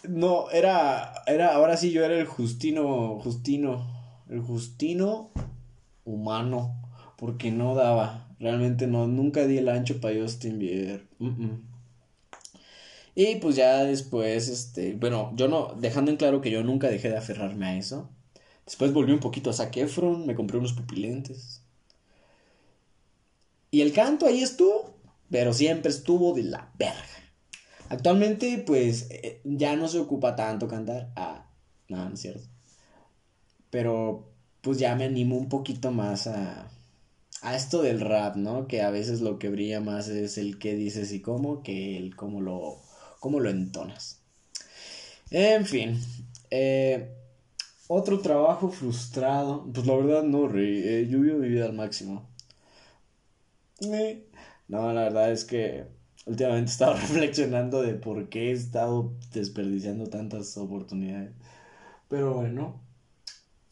No, 0.08 0.50
era, 0.50 1.12
era, 1.26 1.54
ahora 1.54 1.76
sí 1.76 1.90
yo 1.90 2.04
era 2.04 2.16
el 2.16 2.26
Justino, 2.26 3.18
Justino, 3.18 3.84
el 4.28 4.40
Justino 4.40 5.30
humano, 6.04 6.76
porque 7.16 7.50
no 7.50 7.74
daba, 7.74 8.28
realmente 8.38 8.86
no, 8.86 9.08
nunca 9.08 9.46
di 9.46 9.58
el 9.58 9.68
ancho 9.68 10.00
para 10.00 10.20
Justin 10.20 10.60
Bieber. 10.60 11.06
Y 13.16 13.36
pues 13.36 13.56
ya 13.56 13.82
después, 13.82 14.48
este, 14.48 14.94
bueno, 14.94 15.32
yo 15.34 15.48
no, 15.48 15.74
dejando 15.76 16.12
en 16.12 16.18
claro 16.18 16.40
que 16.40 16.52
yo 16.52 16.62
nunca 16.62 16.88
dejé 16.88 17.08
de 17.08 17.16
aferrarme 17.16 17.66
a 17.66 17.76
eso. 17.76 18.08
Después 18.66 18.92
volví 18.92 19.12
un 19.12 19.20
poquito 19.20 19.50
a 19.50 19.52
Zac 19.52 19.76
Efron, 19.76 20.26
me 20.26 20.34
compré 20.34 20.58
unos 20.58 20.72
pupilentes. 20.72 21.62
Y 23.70 23.80
el 23.80 23.92
canto 23.92 24.26
ahí 24.26 24.42
estuvo, 24.42 24.96
pero 25.30 25.52
siempre 25.52 25.90
estuvo 25.90 26.34
de 26.34 26.42
la 26.42 26.72
verga. 26.76 27.00
Actualmente, 27.88 28.58
pues, 28.66 29.06
eh, 29.10 29.40
ya 29.44 29.76
no 29.76 29.86
se 29.86 29.98
ocupa 29.98 30.34
tanto 30.34 30.66
cantar. 30.66 31.12
Ah, 31.14 31.48
no, 31.88 32.08
no 32.08 32.14
es 32.14 32.20
cierto. 32.20 32.48
Pero, 33.70 34.32
pues 34.60 34.78
ya 34.78 34.96
me 34.96 35.04
animo 35.04 35.36
un 35.36 35.48
poquito 35.48 35.92
más 35.92 36.26
a, 36.26 36.68
a 37.42 37.56
esto 37.56 37.82
del 37.82 38.00
rap, 38.00 38.36
¿no? 38.36 38.66
Que 38.66 38.82
a 38.82 38.90
veces 38.90 39.20
lo 39.20 39.38
que 39.38 39.50
brilla 39.50 39.80
más 39.80 40.08
es 40.08 40.38
el 40.38 40.58
qué 40.58 40.74
dices 40.74 41.12
y 41.12 41.20
cómo 41.20 41.62
que 41.62 41.96
el 41.96 42.16
cómo 42.16 42.40
lo, 42.40 42.80
cómo 43.20 43.40
lo 43.40 43.50
entonas. 43.50 44.20
En 45.30 45.66
fin, 45.66 46.00
eh, 46.50 47.12
otro 47.88 48.20
trabajo 48.20 48.70
frustrado. 48.70 49.66
Pues 49.72 49.86
la 49.86 49.96
verdad 49.96 50.22
no, 50.22 50.48
rey. 50.48 50.82
Eh, 50.84 51.08
yo 51.08 51.20
vivo 51.20 51.38
mi 51.38 51.48
vida 51.48 51.66
al 51.66 51.72
máximo. 51.72 52.28
no, 54.68 54.92
la 54.92 55.02
verdad 55.02 55.32
es 55.32 55.44
que 55.44 55.86
últimamente 56.26 56.70
he 56.70 56.72
estado 56.72 56.94
reflexionando 56.94 57.82
de 57.82 57.94
por 57.94 58.28
qué 58.28 58.50
he 58.50 58.52
estado 58.52 59.12
desperdiciando 59.32 60.08
tantas 60.08 60.56
oportunidades. 60.56 61.32
Pero 62.08 62.34
bueno, 62.34 62.80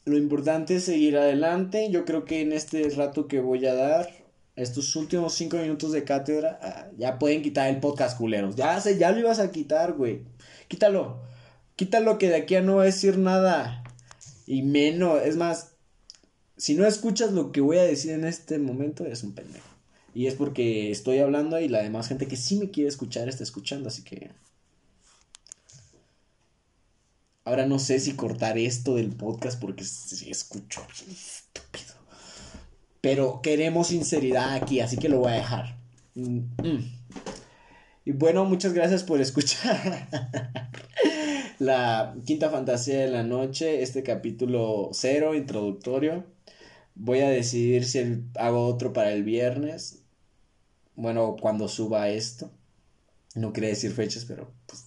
lo 0.05 0.17
importante 0.19 0.77
es 0.77 0.85
seguir 0.85 1.17
adelante. 1.17 1.91
Yo 1.91 2.05
creo 2.05 2.25
que 2.25 2.41
en 2.41 2.53
este 2.53 2.89
rato 2.91 3.29
que 3.29 3.41
voy 3.41 3.65
a 3.67 3.75
dar, 3.75 4.09
estos 4.57 4.95
últimos 4.97 5.35
cinco 5.35 5.57
minutos 5.57 5.93
de 5.93 6.05
cátedra, 6.05 6.59
ah, 6.63 6.89
ya 6.97 7.19
pueden 7.19 7.43
quitar 7.43 7.69
el 7.69 7.81
podcast 7.81 8.17
culeros. 8.19 8.57
Ya 8.57 8.81
sé, 8.81 8.99
ya 8.99 9.11
lo 9.11 9.19
ibas 9.19 9.41
a 9.41 9.51
quitar, 9.51 9.95
güey. 9.95 10.23
Quítalo. 10.69 11.23
Quítalo 11.77 12.19
que 12.19 12.29
de 12.29 12.37
aquí 12.37 12.55
a 12.55 12.63
no 12.63 12.81
decir 12.81 13.19
nada. 13.19 13.84
Y 14.47 14.63
menos, 14.63 15.23
es 15.23 15.37
más, 15.37 15.73
si 16.57 16.75
no 16.75 16.87
escuchas 16.87 17.33
lo 17.33 17.53
que 17.53 17.61
voy 17.61 17.79
a 17.79 17.85
decir 17.85 18.13
en 18.13 18.25
este 18.25 18.59
momento, 18.59 19.07
es 19.07 19.23
un 19.23 19.33
pendejo. 19.33 19.69
Y 20.15 20.27
es 20.27 20.35
porque 20.35 20.91
estoy 20.91 21.19
hablando 21.19 21.59
y 21.59 21.69
la 21.69 21.83
demás 21.83 22.09
gente 22.09 22.29
que 22.29 22.37
sí 22.37 22.57
me 22.57 22.71
quiere 22.71 22.89
escuchar 22.89 23.29
está 23.29 23.43
escuchando, 23.43 23.89
así 23.89 24.03
que... 24.03 24.31
Ahora 27.47 27.67
no 27.67 27.79
sé 27.79 28.01
si 28.01 28.15
cortar 28.15 28.57
esto 28.57 28.95
del 28.95 29.11
podcast 29.11 29.61
porque 29.61 29.85
se 29.85 30.31
escucho 30.31 30.87
bien 30.99 31.11
estúpido. 31.11 31.95
Pero 33.03 33.43
queremos 33.43 33.89
sinceridad 33.89 34.55
aquí, 34.55 34.81
así 34.81 34.97
que 34.97 35.11
lo 35.11 35.19
voy 35.19 35.33
a 35.33 35.37
dejar. 35.37 35.77
Mm, 36.15 36.39
mm. 36.63 36.95
Y 38.07 38.13
bueno, 38.13 38.45
muchas 38.45 38.73
gracias 38.73 39.03
por 39.03 39.21
escuchar 39.21 40.09
la 41.59 42.15
quinta 42.25 42.51
fantasía 42.51 43.01
de 43.01 43.09
la 43.09 43.23
noche, 43.23 43.83
este 43.83 44.03
capítulo 44.03 44.91
cero, 44.93 45.35
introductorio. 45.35 46.25
Voy 46.95 47.21
a 47.21 47.31
decidir 47.31 47.85
si 47.85 48.23
hago 48.39 48.67
otro 48.67 48.93
para 48.93 49.13
el 49.13 49.25
viernes. 49.25 50.01
Bueno, 50.97 51.37
cuando 51.41 51.69
suba 51.69 52.09
esto. 52.09 52.51
No 53.35 53.53
quería 53.53 53.71
decir 53.71 53.93
fechas, 53.93 54.25
pero 54.27 54.51
pues, 54.67 54.85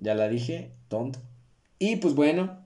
ya 0.00 0.14
la 0.14 0.28
dije, 0.28 0.72
tonto. 0.88 1.20
Y 1.78 1.96
pues 1.96 2.14
bueno, 2.14 2.58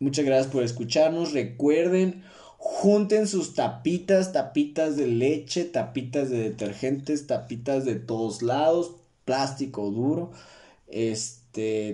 muchas 0.00 0.24
gracias 0.24 0.52
por 0.52 0.62
escucharnos. 0.62 1.32
Recuerden 1.32 2.22
junten 2.58 3.28
sus 3.28 3.54
tapitas, 3.54 4.32
tapitas 4.32 4.96
de 4.96 5.06
leche, 5.06 5.64
tapitas 5.64 6.30
de 6.30 6.38
detergentes, 6.38 7.26
tapitas 7.26 7.84
de 7.84 7.94
todos 7.94 8.42
lados, 8.42 8.96
plástico 9.24 9.90
duro. 9.90 10.32
Este, 10.88 11.45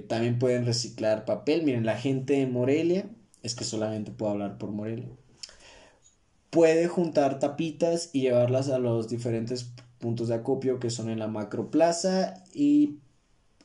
también 0.09 0.38
pueden 0.38 0.66
reciclar 0.66 1.25
papel. 1.25 1.62
Miren, 1.62 1.87
la 1.87 1.96
gente 1.96 2.35
de 2.35 2.46
Morelia, 2.46 3.09
es 3.42 3.55
que 3.55 3.64
solamente 3.64 4.11
puedo 4.11 4.33
hablar 4.33 4.59
por 4.59 4.70
Morelia. 4.70 5.09
Puede 6.51 6.87
juntar 6.87 7.38
tapitas 7.38 8.11
y 8.12 8.22
llevarlas 8.22 8.68
a 8.68 8.79
los 8.79 9.09
diferentes 9.09 9.72
puntos 9.98 10.29
de 10.29 10.35
acopio 10.35 10.81
que 10.81 10.90
son 10.90 11.09
en 11.09 11.18
la 11.18 11.29
Macroplaza 11.29 12.35
y 12.53 12.98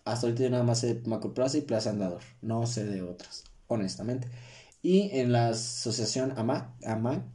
hasta 0.06 0.28
ahorita 0.28 0.50
nada 0.50 0.64
más 0.64 0.80
sé 0.80 1.02
Macroplaza 1.06 1.58
y 1.58 1.62
Plaza 1.62 1.90
Andador. 1.90 2.22
No 2.42 2.66
sé 2.66 2.86
de 2.86 3.02
otras, 3.02 3.44
honestamente. 3.68 4.28
Y 4.82 5.10
en 5.12 5.32
la 5.32 5.50
asociación 5.50 6.34
AMAC, 6.38 6.70
AMAC 6.86 7.26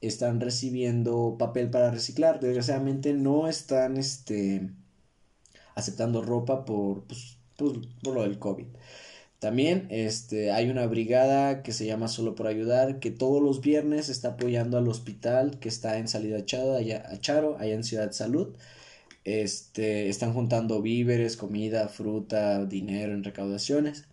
están 0.00 0.40
recibiendo 0.40 1.36
papel 1.38 1.70
para 1.70 1.90
reciclar. 1.90 2.40
Desgraciadamente 2.40 3.12
no 3.12 3.48
están 3.48 3.96
este, 3.96 4.70
aceptando 5.74 6.22
ropa 6.22 6.64
por, 6.64 7.04
pues, 7.04 7.38
por 8.02 8.14
lo 8.14 8.22
del 8.22 8.38
COVID. 8.38 8.66
También 9.42 9.88
este, 9.90 10.52
hay 10.52 10.70
una 10.70 10.86
brigada 10.86 11.64
que 11.64 11.72
se 11.72 11.84
llama 11.84 12.06
Solo 12.06 12.36
por 12.36 12.46
Ayudar, 12.46 13.00
que 13.00 13.10
todos 13.10 13.42
los 13.42 13.60
viernes 13.60 14.08
está 14.08 14.28
apoyando 14.28 14.78
al 14.78 14.86
hospital 14.86 15.58
que 15.58 15.68
está 15.68 15.98
en 15.98 16.06
Salida 16.06 16.44
Charo, 16.44 16.76
allá, 16.76 17.04
a 17.10 17.18
Charo, 17.18 17.56
allá 17.58 17.74
en 17.74 17.82
Ciudad 17.82 18.12
Salud. 18.12 18.54
Este, 19.24 20.08
están 20.08 20.32
juntando 20.32 20.80
víveres, 20.80 21.36
comida, 21.36 21.88
fruta, 21.88 22.64
dinero 22.66 23.14
en 23.14 23.24
recaudaciones. 23.24 24.04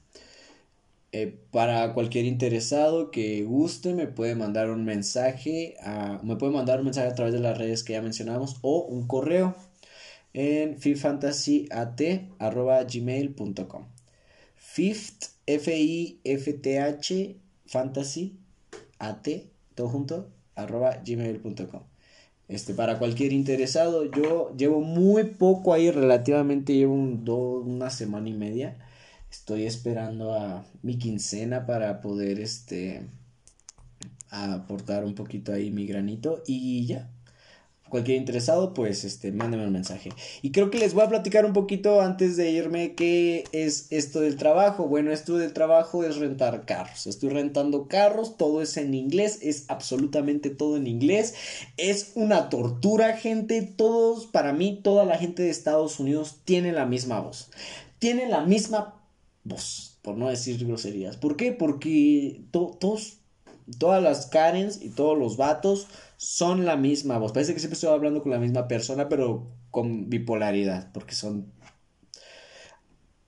Eh, 1.12 1.36
para 1.52 1.94
cualquier 1.94 2.26
interesado 2.26 3.12
que 3.12 3.44
guste, 3.44 3.94
me 3.94 4.08
puede 4.08 4.36
mandar 4.36 4.72
un 4.72 4.84
mensaje, 4.86 5.76
a, 5.84 6.20
me 6.24 6.38
puede 6.38 6.54
mandar 6.54 6.80
un 6.80 6.86
mensaje 6.86 7.08
a 7.08 7.16
través 7.16 7.34
de 7.34 7.40
las 7.40 7.58
redes 7.58 7.84
que 7.84 7.94
ya 7.94 8.02
mencionamos 8.02 8.58
o 8.62 8.82
un 8.82 9.08
correo 9.08 9.56
en 10.34 10.78
gmail.com 12.88 13.86
Fifth, 14.56 15.24
F-I-F-T-H, 15.46 17.36
fantasy, 17.66 18.40
A-T, 19.00 19.50
todo 19.76 19.88
junto, 19.90 20.30
arroba 20.56 21.02
gmail.com. 21.06 21.84
Este, 22.48 22.74
para 22.74 23.00
cualquier 23.00 23.34
interesado, 23.34 24.06
yo 24.12 24.56
llevo 24.56 24.82
muy 24.82 25.24
poco 25.24 25.74
ahí, 25.74 25.92
relativamente 25.92 26.74
llevo 26.74 26.94
un, 26.94 27.28
una 27.30 27.90
semana 27.90 28.30
y 28.30 28.34
media 28.34 28.78
Estoy 29.32 29.66
esperando 29.66 30.34
a 30.34 30.66
mi 30.82 30.98
quincena 30.98 31.66
para 31.66 32.02
poder 32.02 32.40
este 32.40 33.08
aportar 34.32 35.06
un 35.06 35.16
poquito 35.16 35.54
ahí 35.54 35.72
mi 35.72 35.86
granito 35.86 36.44
y 36.48 36.86
ya. 36.88 37.12
Cualquier 37.90 38.18
interesado, 38.18 38.74
pues 38.74 39.04
este, 39.04 39.32
mándeme 39.32 39.66
un 39.66 39.74
mensaje. 39.74 40.12
Y 40.42 40.52
creo 40.52 40.70
que 40.70 40.78
les 40.78 40.94
voy 40.94 41.04
a 41.04 41.10
platicar 41.10 41.44
un 41.46 41.54
poquito 41.54 42.02
antes 42.02 42.38
de 42.38 42.52
irme 42.52 42.94
qué 42.94 43.46
es 43.52 43.88
esto 43.90 44.22
del 44.22 44.38
trabajo. 44.38 44.88
Bueno, 44.88 45.12
esto 45.12 45.38
del 45.38 45.54
trabajo 45.54 46.04
es 46.04 46.18
rentar 46.18 46.66
carros. 46.66 47.08
Estoy 47.08 47.30
rentando 47.30 47.88
carros, 47.88 48.38
todo 48.38 48.62
es 48.62 48.78
en 48.78 48.94
inglés, 48.94 49.40
es 49.42 49.66
absolutamente 49.70 50.52
todo 50.52 50.78
en 50.78 50.86
inglés. 50.86 51.34
Es 51.78 52.12
una 52.14 52.50
tortura, 52.50 53.18
gente. 53.18 53.62
Todos, 53.64 54.28
para 54.28 54.54
mí, 54.54 54.80
toda 54.84 55.04
la 55.06 55.18
gente 55.18 55.44
de 55.44 55.50
Estados 55.50 56.00
Unidos 56.00 56.42
tiene 56.46 56.72
la 56.72 56.86
misma 56.86 57.20
voz. 57.20 57.50
Tiene 57.98 58.30
la 58.30 58.42
misma 58.42 59.02
voz, 59.44 59.98
por 60.04 60.16
no 60.16 60.30
decir 60.30 60.64
groserías. 60.64 61.18
¿Por 61.18 61.36
qué? 61.36 61.52
Porque 61.52 62.42
todos, 62.52 63.18
todas 63.78 64.02
las 64.04 64.28
Karens 64.28 64.82
y 64.82 64.90
todos 64.90 65.18
los 65.18 65.38
vatos 65.38 65.88
son 66.22 66.66
la 66.66 66.76
misma 66.76 67.18
voz. 67.18 67.32
Parece 67.32 67.54
que 67.54 67.62
siempre 67.62 67.76
estoy 67.76 67.94
hablando 67.94 68.22
con 68.22 68.34
la 68.34 68.40
misma 68.40 68.68
persona, 68.68 69.08
pero 69.08 69.48
con 69.72 70.10
bipolaridad, 70.10 70.92
porque 70.92 71.16
son... 71.16 71.54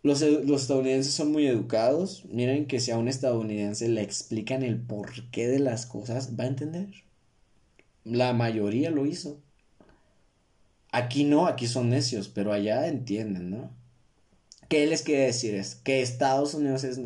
Los, 0.04 0.20
los 0.22 0.64
estadounidenses 0.64 1.14
son 1.14 1.32
muy 1.32 1.48
educados. 1.48 2.26
Miren 2.26 2.66
que 2.66 2.82
si 2.82 2.92
a 2.92 2.98
un 2.98 3.08
estadounidense 3.08 3.88
le 3.88 4.02
explican 4.02 4.62
el 4.62 4.78
porqué 4.78 5.48
de 5.48 5.60
las 5.60 5.86
cosas, 5.86 6.38
va 6.38 6.44
a 6.44 6.48
entender. 6.48 6.90
La 8.04 8.34
mayoría 8.34 8.92
lo 8.92 9.06
hizo. 9.06 9.40
Aquí 10.92 11.24
no, 11.24 11.48
aquí 11.48 11.68
son 11.68 11.92
necios, 11.92 12.28
pero 12.28 12.52
allá 12.52 12.88
entienden, 12.88 13.52
¿no? 13.52 13.72
¿Qué 14.68 14.86
les 14.86 15.02
quiere 15.02 15.28
decir? 15.28 15.56
Es 15.56 15.76
que 15.76 16.02
Estados 16.02 16.56
Unidos 16.56 16.84
es... 16.84 17.00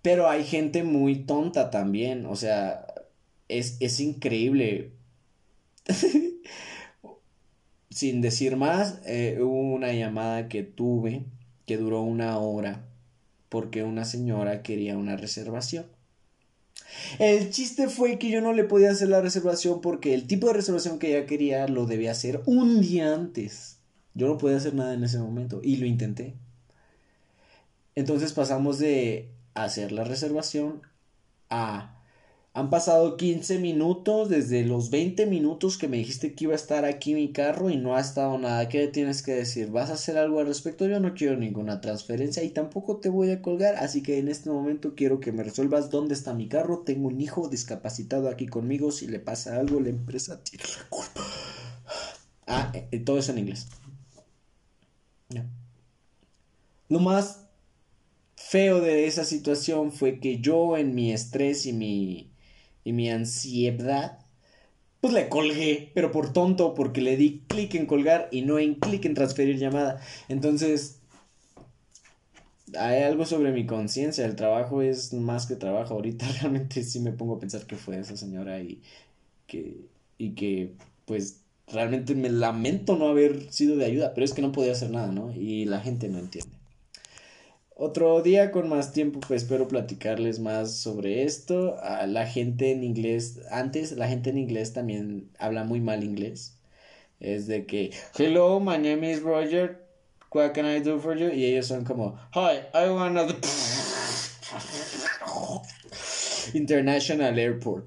Pero 0.00 0.30
hay 0.30 0.44
gente 0.44 0.82
muy 0.82 1.26
tonta 1.26 1.70
también, 1.70 2.24
o 2.24 2.36
sea, 2.36 2.86
es, 3.58 3.76
es 3.80 4.00
increíble. 4.00 4.92
Sin 7.90 8.20
decir 8.20 8.56
más, 8.56 9.00
eh, 9.06 9.38
hubo 9.40 9.74
una 9.74 9.92
llamada 9.92 10.48
que 10.48 10.62
tuve 10.62 11.24
que 11.66 11.76
duró 11.76 12.02
una 12.02 12.38
hora 12.38 12.84
porque 13.48 13.82
una 13.84 14.04
señora 14.04 14.62
quería 14.62 14.96
una 14.96 15.16
reservación. 15.16 15.86
El 17.18 17.50
chiste 17.50 17.88
fue 17.88 18.18
que 18.18 18.30
yo 18.30 18.40
no 18.40 18.52
le 18.52 18.64
podía 18.64 18.90
hacer 18.90 19.08
la 19.08 19.20
reservación 19.20 19.80
porque 19.80 20.14
el 20.14 20.26
tipo 20.26 20.48
de 20.48 20.54
reservación 20.54 20.98
que 20.98 21.16
ella 21.16 21.26
quería 21.26 21.68
lo 21.68 21.86
debía 21.86 22.12
hacer 22.12 22.42
un 22.46 22.80
día 22.80 23.14
antes. 23.14 23.76
Yo 24.14 24.26
no 24.26 24.38
podía 24.38 24.56
hacer 24.56 24.74
nada 24.74 24.94
en 24.94 25.04
ese 25.04 25.18
momento 25.18 25.60
y 25.62 25.76
lo 25.76 25.86
intenté. 25.86 26.34
Entonces 27.94 28.32
pasamos 28.32 28.78
de 28.78 29.28
hacer 29.54 29.92
la 29.92 30.04
reservación 30.04 30.82
a... 31.50 31.99
Han 32.52 32.68
pasado 32.68 33.16
15 33.16 33.60
minutos 33.60 34.28
desde 34.28 34.64
los 34.64 34.90
20 34.90 35.26
minutos 35.26 35.78
que 35.78 35.86
me 35.86 35.98
dijiste 35.98 36.34
que 36.34 36.44
iba 36.44 36.52
a 36.52 36.56
estar 36.56 36.84
aquí 36.84 37.14
mi 37.14 37.32
carro 37.32 37.70
y 37.70 37.76
no 37.76 37.94
ha 37.94 38.00
estado 38.00 38.36
nada. 38.38 38.68
¿Qué 38.68 38.88
tienes 38.88 39.22
que 39.22 39.32
decir? 39.32 39.70
¿Vas 39.70 39.90
a 39.90 39.92
hacer 39.94 40.18
algo 40.18 40.40
al 40.40 40.48
respecto? 40.48 40.84
Yo 40.88 40.98
no 40.98 41.14
quiero 41.14 41.36
ninguna 41.36 41.80
transferencia 41.80 42.42
y 42.42 42.50
tampoco 42.50 42.96
te 42.96 43.08
voy 43.08 43.30
a 43.30 43.40
colgar. 43.40 43.76
Así 43.76 44.02
que 44.02 44.18
en 44.18 44.26
este 44.26 44.50
momento 44.50 44.96
quiero 44.96 45.20
que 45.20 45.30
me 45.30 45.44
resuelvas 45.44 45.90
dónde 45.90 46.14
está 46.14 46.34
mi 46.34 46.48
carro. 46.48 46.80
Tengo 46.80 47.06
un 47.06 47.20
hijo 47.20 47.48
discapacitado 47.48 48.28
aquí 48.28 48.48
conmigo. 48.48 48.90
Si 48.90 49.06
le 49.06 49.20
pasa 49.20 49.56
algo, 49.60 49.78
la 49.78 49.90
empresa 49.90 50.42
tiene 50.42 50.64
la 50.76 50.88
culpa. 50.88 51.20
Ah, 52.48 52.72
eh, 52.74 52.98
todo 52.98 53.18
eso 53.18 53.30
en 53.30 53.38
inglés. 53.38 53.68
Lo 56.88 56.98
más 56.98 57.44
feo 58.34 58.80
de 58.80 59.06
esa 59.06 59.24
situación 59.24 59.92
fue 59.92 60.18
que 60.18 60.40
yo 60.40 60.76
en 60.76 60.96
mi 60.96 61.12
estrés 61.12 61.66
y 61.66 61.72
mi, 61.72 62.29
y 62.84 62.92
mi 62.92 63.10
ansiedad, 63.10 64.18
pues 65.00 65.14
le 65.14 65.28
colgué, 65.28 65.90
pero 65.94 66.12
por 66.12 66.32
tonto, 66.32 66.74
porque 66.74 67.00
le 67.00 67.16
di 67.16 67.42
clic 67.48 67.74
en 67.74 67.86
colgar 67.86 68.28
y 68.30 68.42
no 68.42 68.58
en 68.58 68.74
clic 68.74 69.04
en 69.04 69.14
transferir 69.14 69.58
llamada. 69.58 70.00
Entonces, 70.28 71.00
hay 72.78 73.02
algo 73.02 73.26
sobre 73.26 73.52
mi 73.52 73.66
conciencia, 73.66 74.24
el 74.26 74.36
trabajo 74.36 74.82
es 74.82 75.12
más 75.12 75.46
que 75.46 75.56
trabajo. 75.56 75.94
Ahorita 75.94 76.26
realmente 76.40 76.82
sí 76.82 77.00
me 77.00 77.12
pongo 77.12 77.36
a 77.36 77.40
pensar 77.40 77.66
que 77.66 77.76
fue 77.76 77.98
esa 77.98 78.16
señora 78.16 78.60
y 78.60 78.80
que, 79.46 79.76
y 80.18 80.34
que 80.34 80.74
pues 81.06 81.42
realmente 81.66 82.14
me 82.14 82.30
lamento 82.30 82.96
no 82.96 83.08
haber 83.08 83.52
sido 83.52 83.76
de 83.76 83.86
ayuda, 83.86 84.12
pero 84.14 84.24
es 84.24 84.32
que 84.34 84.42
no 84.42 84.52
podía 84.52 84.72
hacer 84.72 84.90
nada, 84.90 85.12
¿no? 85.12 85.32
Y 85.32 85.64
la 85.64 85.80
gente 85.80 86.08
no 86.08 86.18
entiende. 86.18 86.59
Otro 87.82 88.20
día 88.20 88.50
con 88.50 88.68
más 88.68 88.92
tiempo, 88.92 89.20
pues 89.20 89.42
espero 89.44 89.66
platicarles 89.66 90.38
más 90.38 90.76
sobre 90.76 91.22
esto. 91.22 91.78
La 92.06 92.26
gente 92.26 92.72
en 92.72 92.84
inglés, 92.84 93.40
antes 93.50 93.92
la 93.92 94.06
gente 94.06 94.28
en 94.28 94.36
inglés 94.36 94.74
también 94.74 95.30
habla 95.38 95.64
muy 95.64 95.80
mal 95.80 96.04
inglés. 96.04 96.58
Es 97.20 97.46
de 97.46 97.64
que, 97.64 97.90
hello, 98.18 98.60
my 98.60 98.76
name 98.76 99.10
is 99.10 99.22
Roger, 99.22 99.82
what 100.30 100.52
can 100.52 100.66
I 100.66 100.80
do 100.80 101.00
for 101.00 101.16
you? 101.16 101.30
Y 101.30 101.46
ellos 101.46 101.68
son 101.68 101.86
como, 101.86 102.18
hi, 102.34 102.58
I 102.74 102.90
want 102.90 103.16
International 106.52 107.38
Airport. 107.38 107.86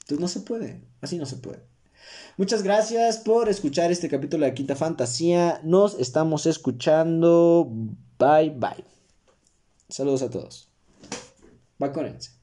Entonces 0.00 0.18
no 0.18 0.26
se 0.26 0.40
puede, 0.40 0.80
así 1.00 1.18
no 1.18 1.26
se 1.26 1.36
puede. 1.36 1.60
Muchas 2.38 2.62
gracias 2.62 3.16
por 3.16 3.48
escuchar 3.48 3.90
este 3.90 4.10
capítulo 4.10 4.44
de 4.44 4.52
Quinta 4.52 4.76
Fantasía. 4.76 5.58
Nos 5.64 5.98
estamos 5.98 6.44
escuchando. 6.44 7.66
Bye 8.18 8.50
bye. 8.50 8.84
Saludos 9.88 10.20
a 10.20 10.28
todos. 10.28 10.68
Vacúnense. 11.78 12.35